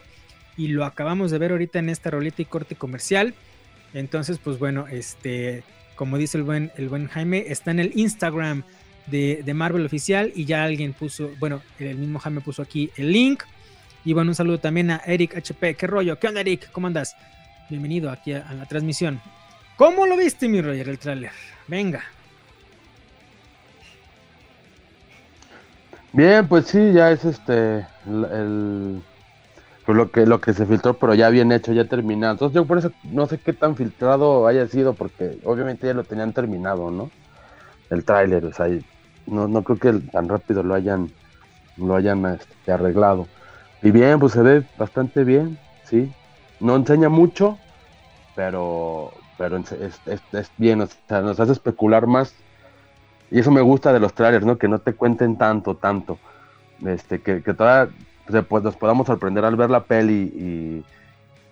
[0.56, 3.34] Y lo acabamos de ver ahorita en esta roleta y corte comercial.
[3.94, 5.62] Entonces, pues bueno, este,
[5.94, 8.64] como dice el buen, el buen Jaime, está en el Instagram
[9.06, 10.32] de, de Marvel Oficial.
[10.34, 13.44] Y ya alguien puso, bueno, el mismo Jaime puso aquí el link.
[14.04, 15.76] Y bueno, un saludo también a Eric HP.
[15.76, 16.18] ¿Qué rollo?
[16.18, 16.70] ¿Qué onda, Eric?
[16.72, 17.14] ¿Cómo andas?
[17.70, 19.20] Bienvenido aquí a la transmisión.
[19.82, 21.32] ¿Cómo lo viste, mi Roger, el tráiler?
[21.66, 22.04] Venga.
[26.12, 29.02] Bien, pues sí, ya es este el,
[29.84, 32.34] pues lo que lo que se filtró, pero ya bien hecho, ya terminado.
[32.34, 36.04] Entonces yo por eso no sé qué tan filtrado haya sido, porque obviamente ya lo
[36.04, 37.10] tenían terminado, ¿no?
[37.90, 38.68] El tráiler, o sea,
[39.26, 41.10] no, no creo que tan rápido lo hayan
[41.76, 43.26] lo hayan este, arreglado.
[43.82, 46.12] Y bien, pues se ve bastante bien, sí.
[46.60, 47.58] No enseña mucho,
[48.36, 49.12] pero,
[49.42, 49.72] pero es,
[50.06, 52.32] es- es bien, o sea, nos hace especular más.
[53.28, 54.56] Y eso me gusta de los trailers, ¿no?
[54.56, 56.16] Que no te cuenten tanto, tanto.
[56.86, 57.92] Este, que, que todavía
[58.48, 60.84] pues, nos podamos sorprender al ver la peli y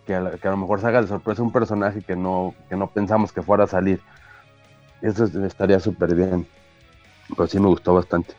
[0.07, 2.87] que a, que a lo mejor salga de sorpresa un personaje que no, que no
[2.87, 4.01] pensamos que fuera a salir.
[5.03, 6.47] Eso es- estaría súper bien.
[7.35, 8.35] Pues sí me gustó bastante.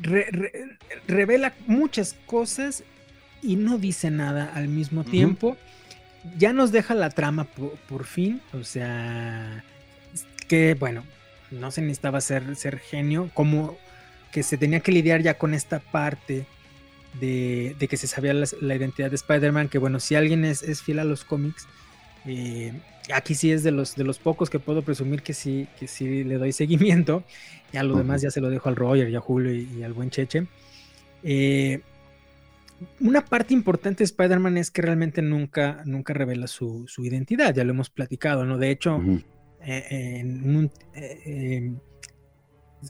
[0.00, 2.84] Re- re- revela muchas cosas
[3.42, 5.56] y no dice nada al mismo tiempo.
[6.36, 8.40] Ya nos deja la trama por, por fin.
[8.52, 9.64] O sea,
[10.48, 11.04] que bueno,
[11.50, 13.76] no se necesitaba ser, ser genio, como
[14.32, 16.46] que se tenía que lidiar ya con esta parte
[17.20, 20.82] de, de que se sabía la, identidad de Spider-Man, que bueno, si alguien es, es
[20.82, 21.66] fiel a los cómics,
[22.26, 22.72] eh,
[23.12, 26.24] aquí sí es de los, de los pocos que puedo presumir que sí, que sí
[26.24, 27.22] le doy seguimiento.
[27.72, 29.92] Ya lo demás ya se lo dejo al Roger y a Julio y, y al
[29.92, 30.46] buen Cheche.
[31.22, 31.80] Eh,
[33.00, 37.64] una parte importante de Spider-Man es que realmente nunca, nunca revela su, su identidad, ya
[37.64, 38.58] lo hemos platicado, ¿no?
[38.58, 39.00] De hecho,
[39.64, 41.72] eh, en un- eh, eh,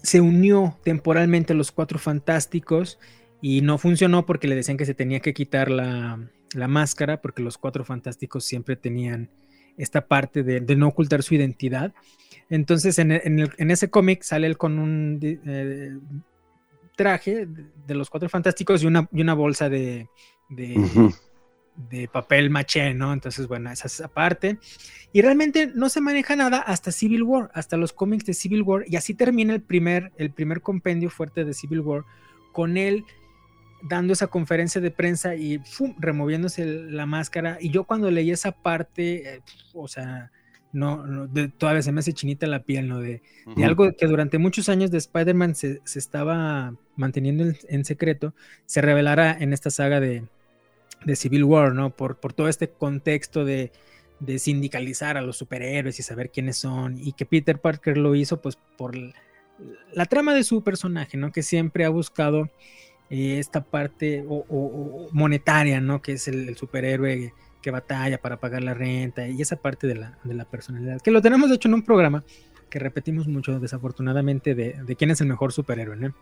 [0.03, 2.99] se unió temporalmente a los cuatro fantásticos
[3.41, 6.21] y no funcionó porque le decían que se tenía que quitar la,
[6.55, 9.31] la máscara porque los cuatro fantásticos siempre tenían
[9.79, 11.95] esta parte de, de no ocultar su identidad.
[12.51, 15.97] Entonces en, en el- en ese cómic sale él con un eh,
[16.99, 20.09] traje de, los cuatro fantásticos y una, y una bolsa de,
[20.49, 23.13] de, papel maché, ¿no?
[23.13, 24.59] Entonces, bueno, esa es esa parte.
[25.13, 28.83] Y realmente no se maneja nada hasta Civil War, hasta los cómics de Civil War,
[28.89, 32.03] y así termina el primer, el primer compendio fuerte de Civil War,
[32.53, 33.05] con él
[33.83, 35.95] dando esa conferencia de prensa y ¡fum!
[36.01, 37.59] removiéndose la máscara.
[37.61, 39.41] Y yo cuando leí esa parte, eh,
[39.73, 40.33] o sea,
[40.73, 43.01] no, no, de- todavía se me hace chinita la piel, ¿no?
[43.01, 43.23] De,
[43.57, 48.35] de algo que durante muchos años de Spider-Man se, se estaba manteniendo en, en secreto,
[48.67, 50.25] se revelara en esta saga de,
[51.05, 51.91] de Civil War, ¿no?
[51.91, 53.73] Por, por todo este contexto de,
[54.21, 58.41] de sindicalizar a los superhéroes y saber quiénes son, y que Peter Parker lo hizo,
[58.43, 58.95] pues, por
[59.93, 61.33] la trama de su personaje, ¿no?
[61.33, 62.51] Que siempre ha buscado
[63.11, 66.03] eh, esta parte o, o- o monetaria, ¿no?
[66.03, 69.95] Que es el, el superhéroe que batalla para pagar la renta y esa parte de
[69.97, 72.25] la, de la personalidad, que lo tenemos de hecho en un programa
[72.71, 76.15] que repetimos mucho desafortunadamente de, de quién es el mejor superhéroe, ¿no?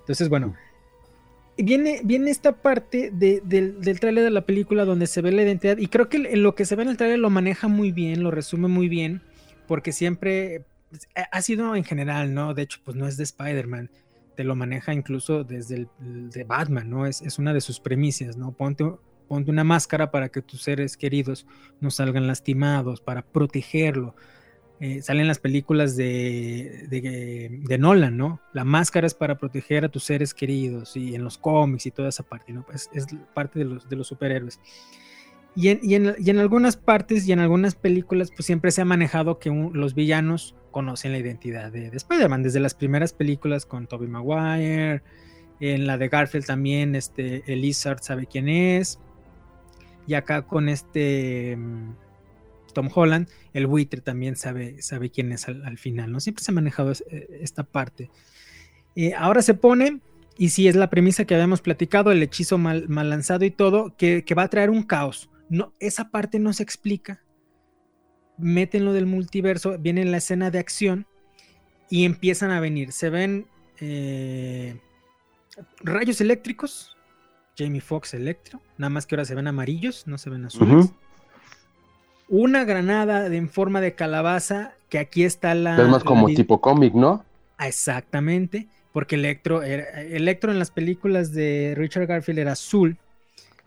[0.00, 0.54] Entonces, bueno,
[1.56, 5.42] viene, viene esta parte de- del, del tráiler de la película donde se ve la
[5.42, 8.22] identidad y creo que lo que se ve en el tráiler lo maneja muy bien,
[8.22, 9.22] lo resume muy bien,
[9.68, 12.54] porque siempre pues, ha- sido en general, ¿no?
[12.54, 13.90] De hecho, pues no es de Spider-Man,
[14.36, 15.88] te lo maneja incluso desde el
[16.30, 17.06] de Batman, ¿no?
[17.06, 18.52] Es, es una de sus premisas, ¿no?
[18.52, 18.84] Ponte,
[19.32, 21.46] ponte una máscara para que tus seres queridos
[21.80, 24.14] no salgan lastimados, para protegerlo.
[24.78, 28.42] Eh, salen las películas de, de, de Nolan, ¿no?
[28.52, 32.10] La máscara es para proteger a tus seres queridos y en los cómics y toda
[32.10, 32.66] esa parte, ¿no?
[32.66, 34.60] Pues es parte de los, de los superhéroes.
[35.56, 38.82] Y en, y, en, y en algunas partes y en algunas películas, pues siempre se
[38.82, 43.14] ha manejado que un- los villanos conocen la identidad de, de Spider-Man, desde las primeras
[43.14, 45.02] películas con Tobey Maguire,
[45.60, 48.98] en la de Garfield también, este, Elizard sabe quién es,
[50.06, 51.94] y acá con este mm,
[52.72, 56.20] Tom Holland, el buitre también sabe, sabe quién es al, al final, ¿no?
[56.20, 58.10] Siempre se ha manejado eh, esta parte.
[58.96, 60.00] Eh, ahora se pone,
[60.36, 63.96] y si es la premisa que habíamos platicado, el hechizo mal, mal lanzado y todo,
[63.96, 65.30] que, que va a traer un caos.
[65.48, 67.22] No, esa parte no se explica.
[68.38, 71.06] Meten lo del multiverso, viene la escena de acción
[71.90, 72.92] y empiezan a venir.
[72.92, 73.46] Se ven
[73.80, 74.80] eh,
[75.80, 76.91] rayos eléctricos,
[77.56, 80.90] Jamie Foxx Electro, nada más que ahora se ven amarillos, no se ven azules.
[82.28, 85.82] Una granada de- en forma de calabaza, que aquí está la...
[85.82, 87.24] es más como tipo cómic, ¿no?
[87.58, 92.96] Ah, Exactamente, porque Electro, era- Electro en las películas de Richard Garfield era azul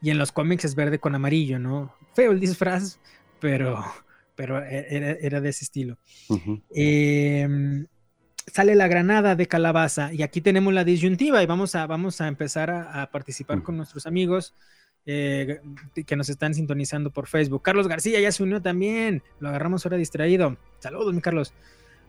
[0.01, 1.93] y en los cómics es verde con amarillo, ¿no?
[2.13, 2.99] Feo el disfraz,
[3.39, 3.83] pero,
[4.35, 5.97] pero e- era, era de ese estilo.
[6.73, 7.85] Em,
[8.47, 12.27] sale la granada de calabaza y aquí tenemos la disyuntiva y vamos a, vamos a
[12.27, 14.53] empezar a, a participar con nuestros amigos
[15.07, 15.59] eh,
[16.05, 17.61] que nos están sintonizando por Facebook.
[17.63, 20.57] Carlos García ya se unió también, lo agarramos ahora distraído.
[20.79, 21.53] Saludos, mi Carlos.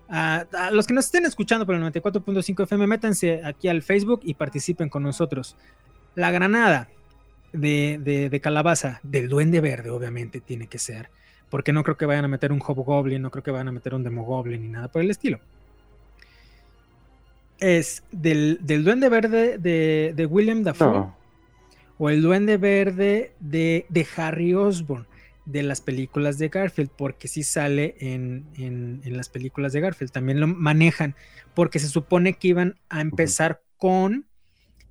[0.09, 4.21] A, a los que nos estén escuchando por el 94.5 FM, métanse aquí al Facebook
[4.23, 5.57] y participen con nosotros.
[6.15, 6.89] La granada
[7.53, 11.11] de, de- de calabaza, del duende verde, obviamente, tiene que ser.
[11.51, 13.95] Porque no creo que vayan a meter un Hobgoblin, no creo que vayan a meter
[13.95, 15.41] un Demogoblin ni nada por el estilo.
[17.59, 21.17] Es del, del duende verde de, de William Dafoe No.
[21.99, 25.07] o el duende verde de, de Harry Osborn
[25.47, 30.11] de las películas de Garfield, porque sí sale en, en- en las películas de Garfield,
[30.11, 31.15] también lo manejan,
[31.55, 34.27] porque se supone que iban a empezar con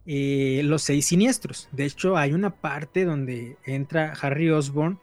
[0.05, 1.67] eh, los seis siniestros.
[1.73, 4.97] De hecho, hay una parte donde entra Harry Osborn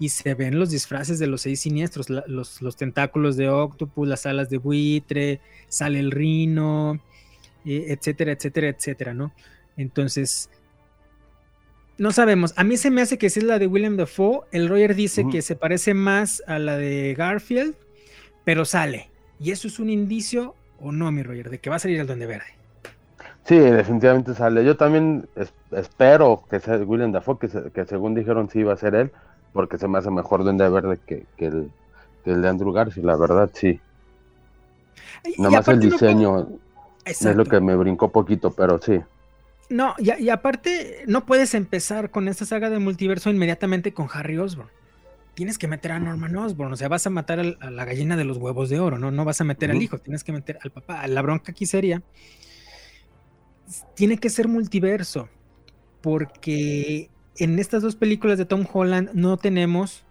[0.00, 4.08] y se ven los disfraces de los seis siniestros, la- los, los tentáculos de octopus,
[4.08, 6.98] las alas de buitre, sale el rino,
[7.64, 9.32] eh, etcétera, etcétera, etcétera, ¿no?
[9.76, 10.50] Entonces,
[11.98, 12.54] no sabemos.
[12.56, 14.40] A mí se me hace que sí es la de William Dafoe.
[14.52, 17.74] El Roger dice que se parece más a la de Garfield,
[18.44, 19.10] pero sale.
[19.38, 22.06] Y eso es un indicio, o no, mi Roger, de que va a salir el
[22.06, 22.46] Duende Verde.
[23.44, 24.64] Sí, definitivamente sale.
[24.64, 28.72] Yo también es- espero que sea William Dafoe, que, se- que según dijeron sí iba
[28.72, 29.10] a ser él,
[29.52, 31.70] porque se me hace mejor Duende Verde que, que el,
[32.24, 33.80] que el de Andrew Garfield, la verdad sí.
[35.24, 36.48] Y- y Nada más el no diseño
[37.04, 39.00] es lo que me brincó poquito, pero sí.
[39.68, 44.68] No, y, aparte, no puedes empezar con esta saga de multiverso inmediatamente con Harry Osborn.
[45.34, 48.16] Tienes que meter a Norman Osborn, o sea, vas a matar al- a la gallina
[48.16, 49.10] de los huevos de oro, ¿no?
[49.12, 51.06] No vas a meter al hijo, tienes que meter al papá.
[51.06, 52.02] La bronca aquí sería,
[53.94, 55.28] tiene que ser multiverso,
[56.00, 57.08] porque
[57.40, 60.04] en estas dos películas de Tom Holland no tenemos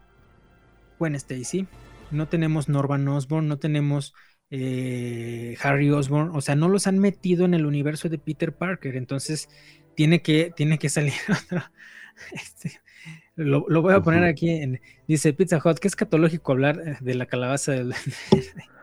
[0.98, 1.68] Gwen Stacy,
[2.12, 4.14] no tenemos Norman Osborn, no tenemos
[4.50, 8.96] eh, Harry Osborn, o sea, no los han metido en el universo de Peter Parker,
[8.96, 9.48] entonces
[9.96, 11.64] tiene que, tiene que salir otro.
[12.32, 12.82] Este,
[13.36, 16.98] lo, lo voy a poner aquí en, dice Pizza Hut, que es catológico hablar eh,
[17.00, 17.94] de la calabaza del...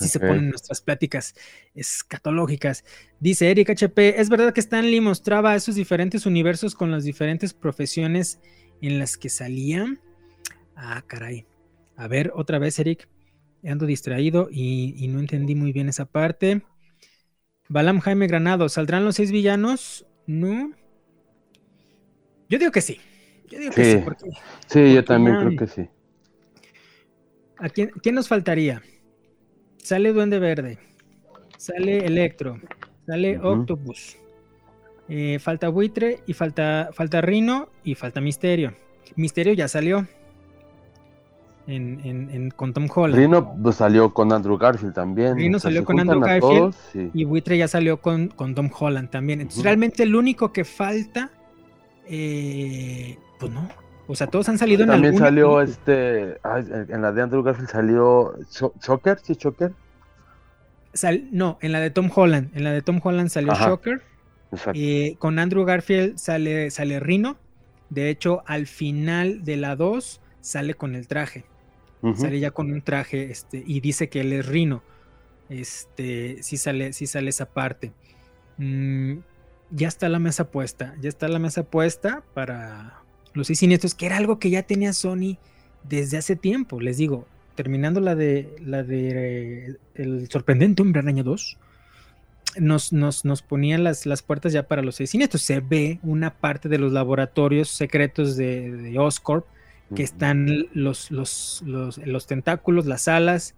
[0.00, 0.24] Así se Ok.
[0.24, 1.34] ponen nuestras pláticas
[1.74, 2.84] escatológicas.
[3.20, 7.54] Dice Eric HP, es verdad que Stan Lee mostraba esos diferentes universos con las diferentes
[7.54, 8.40] profesiones
[8.80, 10.00] en las que salían.
[10.74, 11.46] Ah, caray.
[11.96, 13.08] A ver, otra vez, Eric.
[13.64, 16.62] Ando distraído y, y no entendí muy bien esa parte.
[17.68, 20.06] Balam Jaime Granado, ¿saldrán los seis villanos?
[20.26, 20.70] No.
[22.48, 23.00] Yo digo que sí.
[23.48, 24.04] Yo digo que sí, Sí.
[24.04, 24.30] porque
[24.68, 25.88] Sí, yo también creo que sí.
[27.58, 28.82] ¿a quién, quién nos faltaría?
[29.86, 30.78] Sale Duende Verde,
[31.58, 32.58] sale Electro,
[33.06, 33.38] sale.
[33.38, 34.16] Octopus,
[35.08, 38.74] eh, falta Buitre y falta, falta Rino y falta Misterio.
[39.14, 40.04] Misterio ya salió
[41.68, 43.14] en, en- en- con Tom Holland.
[43.22, 45.36] Rino pues, salió con Andrew Garfield también.
[45.36, 47.08] Rino o sea, salió con Andrew Garfield todos, sí.
[47.14, 49.40] Y Buitre ya salió con, con Tom Holland también.
[49.40, 51.30] Entonces, realmente el único que falta,
[52.08, 53.68] eh, pues no.
[54.08, 57.70] O sea, todos han salido en También salió este, ay, en la de Andrew Garfield
[57.70, 58.34] salió
[58.80, 59.36] Choker, sí.
[60.92, 62.50] Sal- no, en la de Tom Holland.
[62.56, 63.68] En la de Tom Holland salió Ajá.
[63.68, 64.02] Shocker.
[64.52, 64.80] Exacto.
[64.80, 67.36] Eh, con Andrew Garfield sale, sale Rino.
[67.90, 71.44] De hecho, al final de la 2 sale con el traje.
[72.14, 74.84] Sale ya con un traje este, y dice que él es Rino.
[75.48, 77.92] Este, sí sale, sí sale esa parte.
[78.58, 79.18] Mm,
[79.70, 80.94] ya está la mesa puesta.
[81.00, 83.02] Ya está la mesa puesta para
[83.36, 85.36] los seis siniestros, que era algo que ya tenía Sony
[85.88, 86.80] desde hace tiempo.
[86.80, 91.58] Les digo, terminando la de la de eh, El sorprendente Hombre Araña 2,
[92.58, 95.42] nos, nos, nos ponían las, las puertas ya para los seis siniestros.
[95.42, 99.46] Se ve una parte de los laboratorios secretos de, de Oscorp
[99.94, 103.54] que están los, los, los, los tentáculos, las alas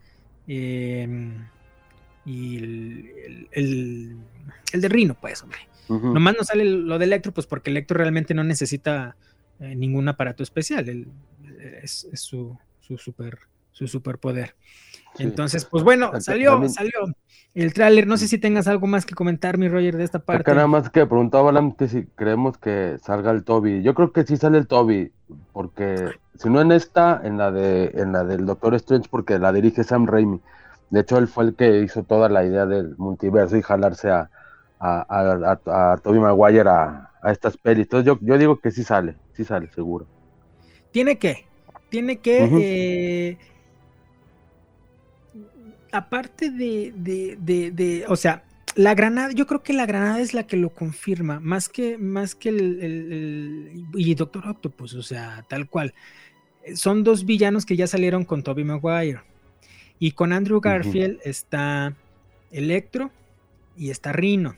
[0.47, 1.09] eh,
[2.27, 4.17] y el, el, el-
[4.73, 5.59] el de Rino, pues, hombre.
[5.89, 6.13] Ujú.
[6.13, 9.17] Nomás no sale lo de Electro, pues porque Electro realmente no necesita
[9.61, 10.89] eh, ningún aparato especial.
[10.89, 11.09] él-
[11.83, 13.39] es, es su, su super
[13.73, 14.55] su superpoder.
[15.15, 15.23] Sí.
[15.23, 16.93] Entonces, pues bueno, salió, también- salió
[17.55, 18.07] el tráiler.
[18.09, 20.41] No sé si tengas algo más que comentar, mi Roger, de esta parte.
[20.43, 23.83] Acá nada más que preguntaba Alan que si creemos que salga el Toby.
[23.83, 25.13] Yo creo que sí sale el Toby,
[25.53, 29.53] porque si no en esta, en la de en la del Doctor Strange, porque la
[29.53, 30.41] dirige Sam Raimi.
[30.91, 34.29] De hecho, él fue el que hizo toda la idea del multiverso y jalarse a,
[34.81, 37.85] a, a, a, a Tobey Maguire a, a estas pelis.
[37.87, 40.07] Entonces yo, yo digo que sí sale, sí sale, seguro.
[40.93, 41.47] Tiene que,
[41.91, 43.39] tiene que, eh,
[45.93, 48.45] aparte de, de, de, de- o sea,
[48.75, 52.35] la granada, yo creo que la granada es la que lo confirma, más que, más
[52.35, 55.95] que el, el- el- y Doctor Octopus, o sea, tal cual.
[56.75, 59.21] Son dos villanos que ya salieron con Tobey Maguire.
[59.99, 61.95] Y con Andrew Garfield está
[62.53, 63.11] Electro
[63.77, 64.57] y está Rino.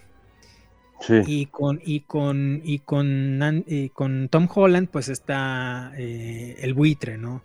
[1.01, 6.75] Sí, Y con, y con, y con, y con Tom Holland, pues está eh, el
[6.75, 7.43] buitre, ¿no?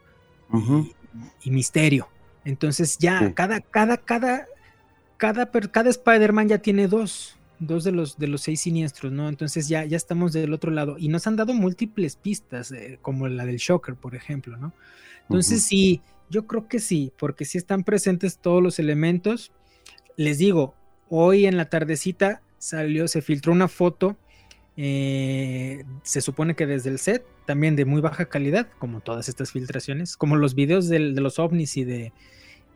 [0.53, 0.93] Y,
[1.43, 2.07] y Misterio.
[2.43, 3.33] Entonces ya Sí.
[3.33, 4.45] cada, cada, cada,
[5.17, 9.29] cada, cada Spider-Man ya tiene dos, dos de los, de los seis siniestros, ¿no?
[9.29, 10.97] Entonces ya, ya estamos del otro lado.
[10.99, 14.73] Y nos han dado múltiples pistas, eh, como la del Shocker, por ejemplo, ¿no?
[15.23, 19.51] Entonces sí, yo creo que sí, porque sí están presentes todos los elementos.
[20.17, 20.75] Les digo,
[21.09, 24.17] hoy en la tardecita salió, se filtró una foto,
[24.77, 29.51] eh, se supone que desde el set, también de muy baja calidad, como todas estas
[29.51, 32.11] filtraciones, como los videos del- de los ovnis y de,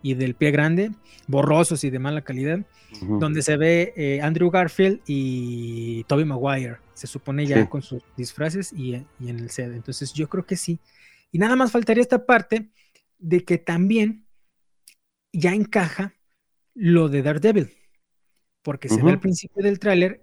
[0.01, 0.91] y del pie grande,
[1.27, 2.59] borrosos y de mala calidad,
[3.19, 7.67] donde se ve eh, Andrew Garfield y Toby Maguire, se supone ya Sí.
[7.67, 9.73] con sus disfraces y, y en el set.
[9.73, 10.79] Entonces yo creo que sí.
[11.31, 12.69] Y nada más faltaría esta parte
[13.19, 14.25] de que también
[15.33, 16.13] ya encaja
[16.73, 17.69] lo de Daredevil,
[18.63, 20.21] porque se ve al principio del tráiler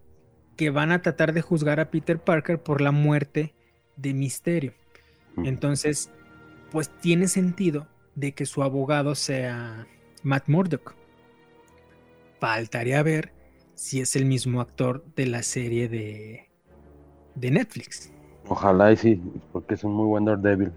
[0.57, 3.55] que van a tratar de juzgar a Peter Parker por la muerte
[3.97, 4.73] de Misterio.
[5.39, 6.11] Entonces,
[6.71, 9.87] pues tiene sentido de que su abogado sea
[10.23, 10.95] Matt Murdock.
[12.41, 13.33] Faltaría ver
[13.75, 16.49] si es el mismo actor de la serie de,
[17.35, 18.11] de Netflix.
[18.49, 19.23] Ojalá y sí,
[19.53, 20.73] porque es un muy buen Daredevil.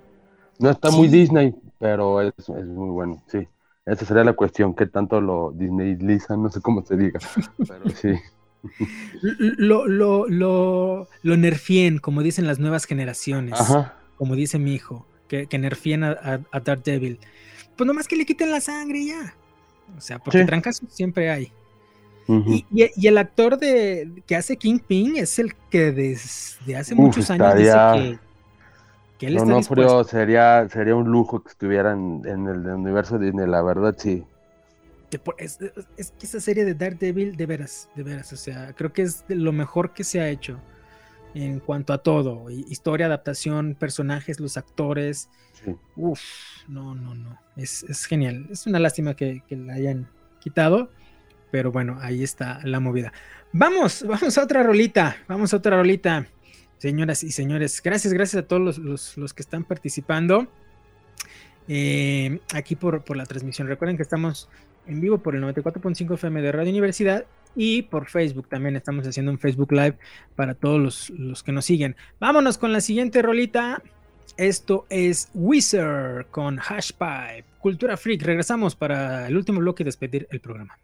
[0.59, 1.07] No está muy.
[1.07, 3.47] Disney, pero es, es muy bueno, sí.
[3.91, 7.19] Esa sería la cuestión, que tanto lo Disneyliza, no sé cómo se diga,
[7.67, 8.09] pero sí.
[9.57, 13.95] Lo, lo, lo, lo nerfien, como dicen las nuevas generaciones, Ajá.
[14.17, 17.19] como dice mi hijo, que, que nerfien a, a, a Daredevil.
[17.77, 19.33] Pues nomás que le quiten la sangre y ya.
[19.97, 20.45] O sea, porque Sí.
[20.45, 21.51] trancazos siempre hay.
[22.27, 26.99] Y, y- y el actor de, que hace Kingpin es el que desde hace Uf,
[26.99, 28.19] muchos años dice que,
[29.19, 33.61] que No, no, pero sería, sería un lujo que estuviera en, el universo Disney, la
[33.61, 34.23] verdad, sí.
[35.09, 39.01] que es, que esa serie de Daredevil, de veras, de veras, o sea, creo que
[39.03, 40.59] es de lo mejor que se ha hecho
[41.33, 45.75] en cuanto a todo, hi- historia, adaptación, personajes, los actores, sí.
[45.95, 46.21] uff,
[46.67, 50.07] no, no, no, es, es genial, es una lástima que, que la hayan
[50.39, 50.91] quitado,
[51.51, 53.11] pero bueno, ahí está la movida.
[53.51, 56.27] Vamos, vamos a otra rolita, vamos a otra rolita,
[56.79, 60.47] señoras y señores, gracias, gracias a todos los, los- que están participando
[61.67, 63.67] eh, aquí por, por la transmisión.
[63.67, 64.49] Recuerden que estamos
[64.87, 67.25] en vivo por el 94.5 FM de Radio Universidad
[67.55, 69.97] y por Facebook también estamos haciendo un Facebook Live
[70.35, 71.95] para todos los, los que nos siguen.
[72.19, 73.81] Vámonos con la siguiente rolita.
[74.37, 78.21] Esto es Wizard con Hashpipe, Cultura Freak.
[78.23, 80.77] Regresamos para el último bloque y despedir el programa.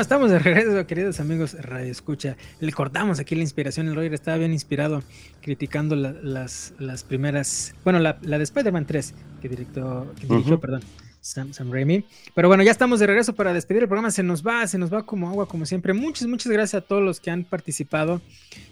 [0.00, 2.34] Bueno, estamos de regreso, queridos amigos Radio Escucha.
[2.58, 3.86] Le cortamos aquí la inspiración.
[3.86, 5.02] El Roger estaba bien inspirado
[5.42, 7.74] criticando la- las, las primeras.
[7.84, 10.80] Bueno, la, la de Spider-Man 3, que, directó, que dirigió, perdón,
[11.20, 12.06] Sam, Sam Raimi.
[12.34, 14.10] Pero bueno, ya estamos de regreso para despedir el programa.
[14.10, 15.92] Se nos va, se nos va como agua, como siempre.
[15.92, 18.22] Muchas, muchas gracias a todos los que han participado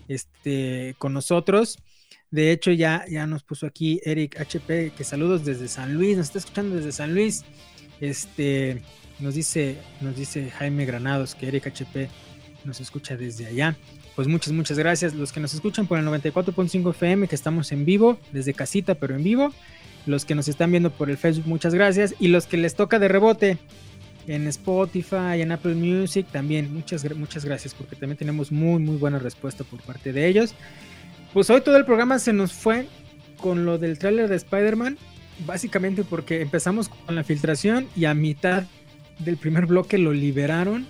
[0.09, 1.79] este, con nosotros.
[2.31, 6.25] De hecho, ya, ya nos puso aquí Eric HP, que saludos desde San Luis, nos
[6.29, 7.45] está escuchando desde San Luis.
[8.01, 8.81] Este,
[9.21, 12.09] nos dice, nos dice Jaime Granados que Eric HP
[12.65, 13.77] nos escucha desde allá.
[14.15, 15.15] Pues muchas, muchas gracias.
[15.15, 19.15] Los que nos escuchan por el 94.5 FM, que estamos en vivo, desde casita, pero
[19.15, 19.53] en vivo.
[20.07, 22.15] Los que nos están viendo por el Facebook, muchas gracias.
[22.19, 23.59] Y los que les toca de rebote
[24.27, 29.19] en Spotify, en Apple Music, también muchas, muchas gracias, porque también tenemos muy, muy buena
[29.19, 30.55] respuesta por parte de ellos.
[31.33, 32.89] Pues hoy todo el programa se nos fue
[33.39, 34.99] con lo del tráiler de Spider-Man,
[35.47, 38.65] básicamente porque empezamos con la filtración y a mitad
[39.19, 40.87] del primer bloque lo liberaron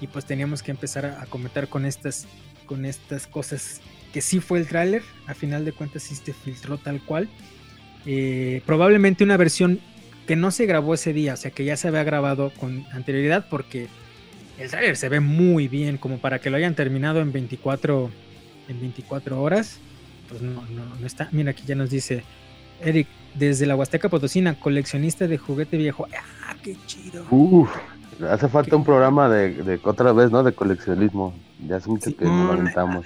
[0.00, 2.26] y pues teníamos que empezar a, comentar con estas,
[2.66, 3.80] con estas cosas
[4.12, 7.28] que sí fue el tráiler, a final de cuentas sí se filtró tal cual.
[8.06, 9.78] Eh, probablemente una versión
[10.26, 13.46] que no se grabó ese día, o sea que ya se había grabado con anterioridad
[13.48, 13.88] porque
[14.58, 18.10] el tráiler se ve muy bien como para que lo hayan terminado en 24
[18.68, 19.78] en 24 horas.
[20.28, 21.28] Pues no, no, no está.
[21.32, 22.22] Mira, aquí ya nos dice
[22.82, 26.06] Eric, desde la Huasteca Potosina, coleccionista de juguete viejo.
[26.60, 27.24] ¡Ah, qué chido!
[27.30, 27.70] Uf,
[28.30, 30.42] hace falta un programa de, de otra vez, ¿no?
[30.42, 31.34] De coleccionismo.
[31.66, 33.04] Ya hace mucho Sí, que no lo mm, aventamos.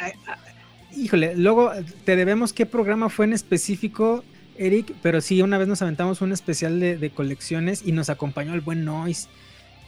[0.96, 1.72] Híjole, luego
[2.04, 4.22] te debemos qué programa fue en específico,
[4.56, 8.54] Eric, pero sí, una vez nos aventamos un especial de, de colecciones y nos acompañó
[8.54, 9.28] el buen Noise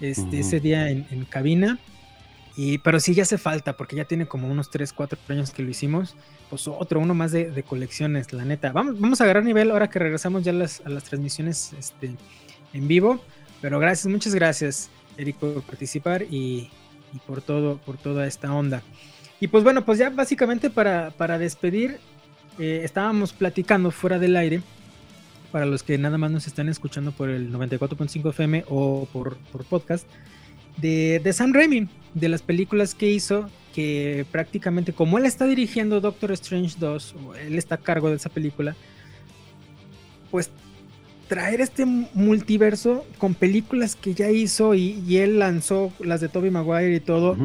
[0.01, 1.79] este, ese día en, en cabina.
[2.57, 5.63] Y, pero sí ya hace falta, porque ya tiene como unos 3, 4 años que
[5.63, 6.17] lo hicimos.
[6.49, 8.73] Pues otro, uno más de, de colecciones, la neta.
[8.73, 12.15] Vamos, vamos a agarrar nivel ahora que regresamos ya a las, a las transmisiones este,
[12.73, 13.21] en vivo.
[13.61, 16.71] Pero gracias, muchas gracias, Eric, por participar y,
[17.27, 18.83] por todo, por toda esta onda.
[19.41, 21.99] Y pues bueno, pues ya básicamente para, para despedir,
[22.59, 24.63] eh, estábamos platicando fuera del aire,
[25.53, 29.65] para los que nada más nos están escuchando por el 94.5 FM o por, por
[29.65, 30.07] podcast,
[30.77, 36.01] de, de Sam Raimi, de las películas que hizo, que prácticamente como él está dirigiendo
[36.01, 38.75] Doctor Strange 2, o él está a cargo de esa película,
[40.31, 40.51] pues
[41.29, 46.51] traer este multiverso con películas que ya hizo y, y él lanzó las de Tobey
[46.51, 47.37] Maguire y todo.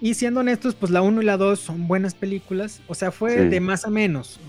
[0.00, 2.80] Y siendo honestos, pues la 1 y la 2 son buenas películas.
[2.88, 3.48] O sea, fue Sí.
[3.48, 4.40] de más a menos,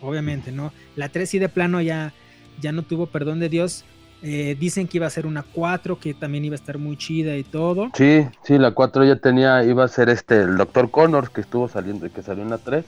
[0.00, 0.72] obviamente, ¿no?
[0.96, 2.12] La 3 sí de plano ya,
[2.60, 3.84] ya no tuvo perdón de Dios.
[4.22, 7.36] Eh, dicen que iba a ser una 4, que también iba a estar muy chida
[7.36, 7.90] y todo.
[7.94, 10.90] Sí, sí, la 4 ya tenía, iba a ser este, el Dr.
[10.90, 12.84] Connors que estuvo saliendo, que salió en la 3.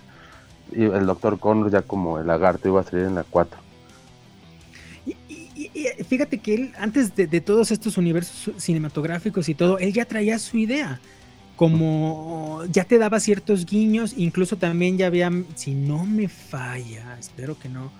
[0.73, 1.39] Y el Dr.
[1.39, 3.59] Connors ya como el lagarto iba a salir en la 4.
[6.09, 10.39] Fíjate que él, antes de, de todos estos universos cinematográficos y todo, él ya traía
[10.39, 11.01] su idea.
[11.57, 17.57] Como ya te daba ciertos guiños, incluso también ya había, si no me falla, espero
[17.59, 17.93] que no.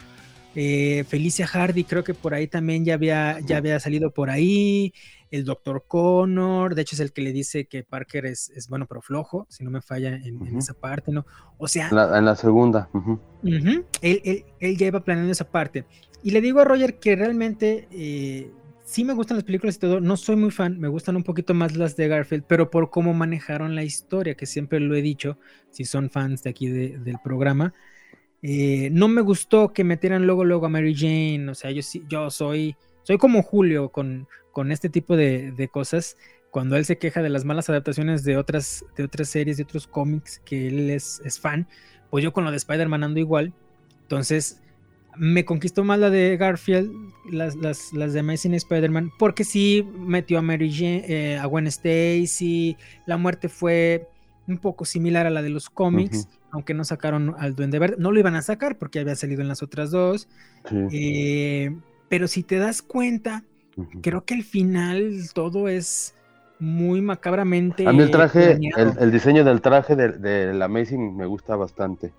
[0.57, 4.93] eh, Felicia Hardy, creo que por ahí también ya había, ya había salido por ahí.
[5.31, 5.85] El Dr.
[5.89, 9.47] Connor, de hecho, es el que le dice que Parker es, es bueno, pero flojo,
[9.51, 11.27] si no me falla en, esa parte, ¿no?
[11.59, 12.89] O sea, En la, en la segunda.
[14.01, 15.85] Él, él- él ya iba planeando esa parte.
[16.25, 18.51] Y le digo a Roger que realmente eh,
[18.85, 20.01] sí me gustan las películas y todo.
[20.01, 23.15] No soy muy fan, me gustan un poquito más las de Garfield, pero por cómo
[23.15, 25.39] manejaron la historia, que siempre lo he dicho,
[25.71, 27.75] si son fans de aquí de- del programa.
[28.43, 31.49] eh, no me gustó que metieran luego, luego a Mary Jane.
[31.51, 36.17] O sea, yo, yo soy, soy como Julio con, con este tipo de, de cosas.
[36.51, 39.87] Cuando él se queja de las malas adaptaciones de otras, de otras series, de otros
[39.89, 41.69] cómics que él es, es fan,
[42.11, 43.55] pues yo con lo de Spider-Man ando igual.
[44.03, 44.63] Entonces,
[45.17, 46.93] me conquistó más la de Garfield,
[47.31, 51.67] las, las, las de Amazing Spider-Man, porque sí metió a Mary Jane, eh, a Gwen
[51.67, 54.09] Stacy, la muerte fue
[54.47, 58.13] un poco similar a la de los cómics, aunque no sacaron al Duende Verde, no
[58.13, 60.29] lo iban a sacar porque había salido en las otras dos,
[60.69, 60.77] Sí.
[60.93, 61.77] eh,
[62.09, 63.45] pero si te das cuenta,
[64.03, 66.15] creo que al final todo es
[66.61, 71.27] muy macabramente A mí el traje, el, el diseño del traje del del Amazing me
[71.27, 72.13] gusta bastante.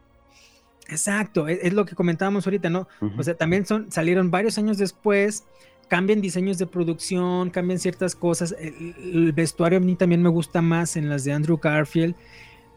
[0.88, 2.88] Exacto, es, es lo que comentábamos ahorita, ¿no?
[3.18, 5.46] O sea, también son, salieron varios años después,
[5.88, 8.56] cambian diseños de producción, cambian ciertas cosas.
[8.60, 12.16] El, el vestuario a mí también me gusta más en las de Andrew Garfield.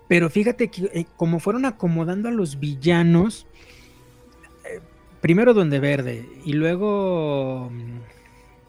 [0.08, 3.46] Pero fíjate que eh, como fueron acomodando a los villanos,
[4.64, 4.80] eh,
[5.20, 7.98] primero Duende Verde y luego mm,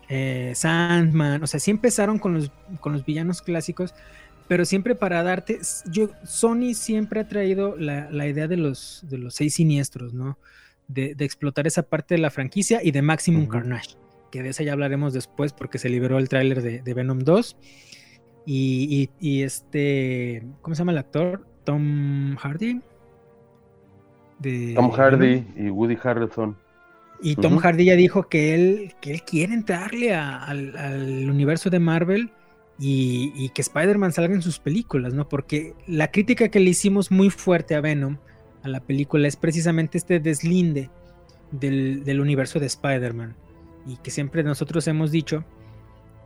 [0.09, 3.95] eh, Sandman, o sea, sí empezaron con los, con los villanos clásicos,
[4.49, 9.17] pero siempre para darte, yo, Sony siempre ha traído la, la idea de los, de
[9.19, 10.37] los seis siniestros, ¿no?
[10.89, 13.51] De, de explotar esa parte de la franquicia y de Maximum Ujú.
[13.51, 13.95] Carnage,
[14.31, 17.55] que de esa ya hablaremos después porque se liberó el tráiler de, de Venom 2.
[18.45, 21.45] y, y- y este, ¿cómo se llama el actor?
[21.63, 22.81] Tom Hardy.
[24.39, 24.91] De Tom Venom.
[24.91, 26.57] Hardy y Woody Harrelson.
[27.21, 27.61] Y Tom Ujú.
[27.61, 32.31] Hardy ya dijo que él, que él quiere entrarle a- al, al universo de Marvel
[32.81, 35.27] y, que Spider-Man salga en sus películas, ¿no?
[35.27, 38.17] Porque la crítica que le hicimos muy fuerte a Venom,
[38.63, 40.89] a la película, es precisamente este deslinde
[41.51, 43.35] del, universo de Spider-Man.
[43.85, 45.43] Y que siempre nosotros hemos dicho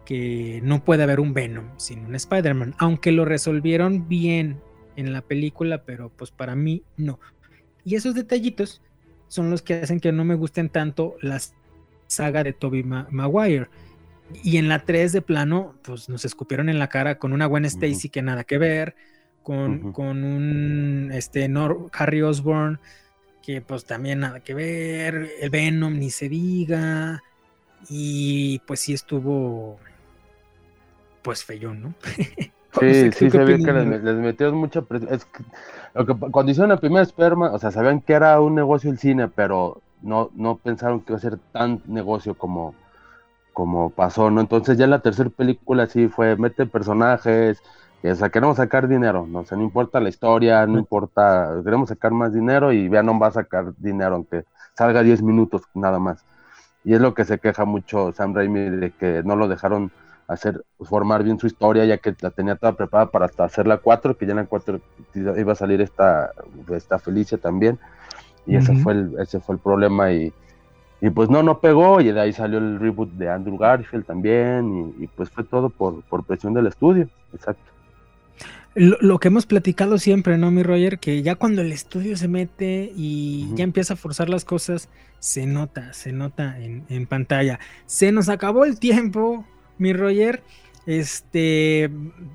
[0.06, 4.60] que no puede haber un Venom sin un Spider-Man, aunque lo resolvieron bien
[4.96, 7.20] en la película, pero pues para mí no.
[7.84, 8.82] Y esos detallitos
[9.28, 11.42] son los que hacen que no me gusten tanto la
[12.06, 13.70] saga de Tobey Ma- Maguire.
[14.42, 17.66] Y en la 3 de plano, pues nos escupieron en la cara con una Gwen
[17.66, 18.96] Stacy que nada que ver,
[19.44, 22.80] con, con un este, Nor- Harry Osborn
[23.44, 27.22] que pues también nada que ver, el Venom ni se diga,
[27.90, 29.78] y pues sí estuvo
[31.22, 31.94] pues feyón, ¿no?
[32.80, 35.14] Sí, ¿tú sí, se ve que les, les metieron mucha presión.
[35.14, 35.44] Es que,
[35.94, 38.98] lo que, cuando hicieron la primera esperma, o sea, sabían que era un negocio el
[38.98, 42.74] cine, pero no, no pensaron que iba a ser tan negocio como,
[43.54, 44.42] como pasó, ¿no?
[44.42, 47.62] Entonces ya en la tercera película sí fue, mete personajes,
[48.04, 49.40] y, o sea, queremos sacar dinero, ¿no?
[49.40, 53.28] O sea, no importa la historia, no importa, queremos sacar más dinero y Venom va
[53.28, 54.44] a sacar dinero, aunque
[54.74, 56.26] salga 10 minutos nada más.
[56.84, 59.92] Y es lo que se queja mucho Sam Raimi de que no lo dejaron
[60.28, 63.78] hacer, formar bien su historia, ya que la tenía toda preparada para hasta hacer la
[63.78, 64.82] 4, que ya en la 4
[65.38, 66.32] iba a salir esta,
[66.76, 67.80] esta Felicia también.
[68.46, 70.34] Y ese, fue el, ese fue el problema y,
[71.04, 74.94] y pues no, no pegó y de ahí salió el reboot de Andrew Garfield también
[74.98, 77.62] y, y pues fue todo por, por presión del estudio, exacto.
[78.74, 81.00] Lo, lo que hemos platicado siempre, ¿no, mi Roger?
[81.00, 84.88] Que ya cuando el estudio se mete y ya empieza a forzar las cosas,
[85.20, 87.60] se nota, se nota en, en pantalla.
[87.86, 89.46] Se nos acabó el tiempo,
[89.78, 90.42] mi Roger.
[90.86, 91.90] Este,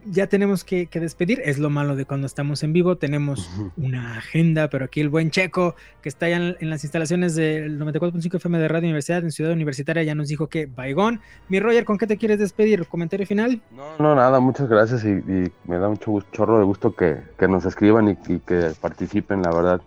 [0.07, 1.43] ya tenemos que, que despedir.
[1.45, 2.97] Es lo malo de cuando estamos en vivo.
[2.97, 7.35] Tenemos una agenda, pero aquí el buen Checo, que está ya en, en las instalaciones
[7.35, 11.21] del 94.5 FM de Radio Universidad en Ciudad Universitaria, ya nos dijo que Baigón.
[11.49, 12.87] Mi Roger, ¿con qué te quieres despedir?
[12.87, 13.61] ¿Comentario final?
[13.71, 17.19] No, no, nada, muchas gracias y, y me da mucho gusto, chorro de gusto que,
[17.39, 19.81] que nos escriban y, y que participen, la verdad.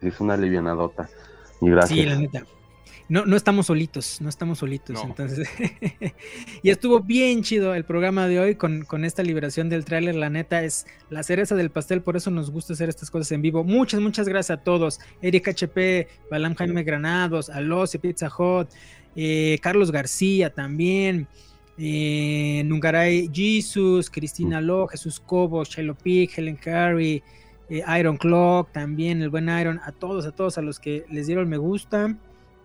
[0.00, 1.08] Es una alivianadota.
[1.60, 1.98] Y gracias.
[1.98, 2.44] Sí, la neta.
[3.08, 4.94] No, no estamos solitos, no estamos solitos.
[4.94, 5.04] No.
[5.04, 5.48] Entonces,
[6.62, 10.14] y estuvo bien chido el programa de hoy con, con esta liberación del tráiler.
[10.14, 13.42] La neta es la cereza del pastel, por eso nos gusta hacer estas cosas en
[13.42, 13.62] vivo.
[13.62, 15.00] Muchas, muchas gracias a todos.
[15.20, 18.68] Eric HP, Balam Jaime Granados, Alossi Pizza Hut,
[19.16, 21.28] eh, Carlos García también.
[21.76, 27.22] Eh, Nungaray Jesus, Cristina Lo, Jesús Cobo, Shiloh Pig, Helen Carey,
[27.68, 31.26] eh, Iron Clock, también el buen Iron, a todos, a todos, a los que les
[31.26, 32.16] dieron me gusta.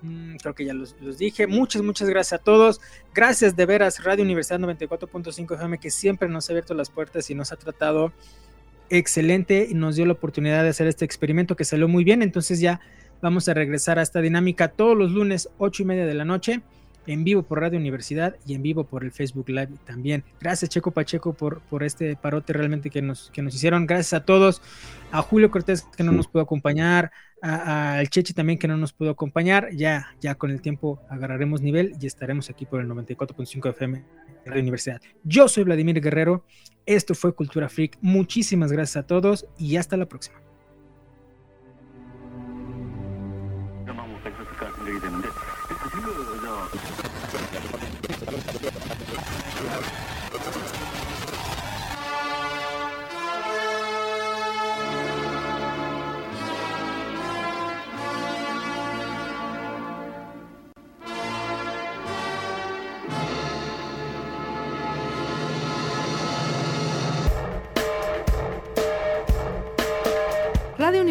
[0.02, 1.48] Mm, creo que ya los, los dije.
[1.48, 2.80] Muchas, muchas gracias a todos.
[3.14, 7.36] Gracias de veras, Radio Universidad 94.5 FM, que siempre nos ha abierto las puertas y
[7.36, 8.14] nos ha tratado
[8.90, 12.22] excelente y nos dio la oportunidad de hacer este experimento que salió muy bien.
[12.22, 12.80] Entonces ya
[13.22, 16.62] vamos a regresar a esta dinámica todos los lunes, 8 y media de la noche,
[17.10, 20.24] en vivo por Radio Universidad y en vivo por el Facebook Live también.
[20.40, 23.88] Gracias Checo Pacheco por, por este parote realmente que nos, que nos hicieron.
[23.88, 24.62] Gracias a todos.
[25.12, 29.10] A Julio Cortés que no nos pudo acompañar, al Chechi también que no nos pudo
[29.10, 29.70] acompañar.
[29.74, 34.06] Ya, ya con el tiempo agarraremos nivel y estaremos aquí por el 94.5 FM de
[34.46, 35.02] Radio Universidad.
[35.24, 36.46] Yo soy Vladimir Guerrero.
[36.86, 37.98] Esto fue Cultura Freak.
[38.02, 40.49] Muchísimas gracias a todos y hasta la próxima.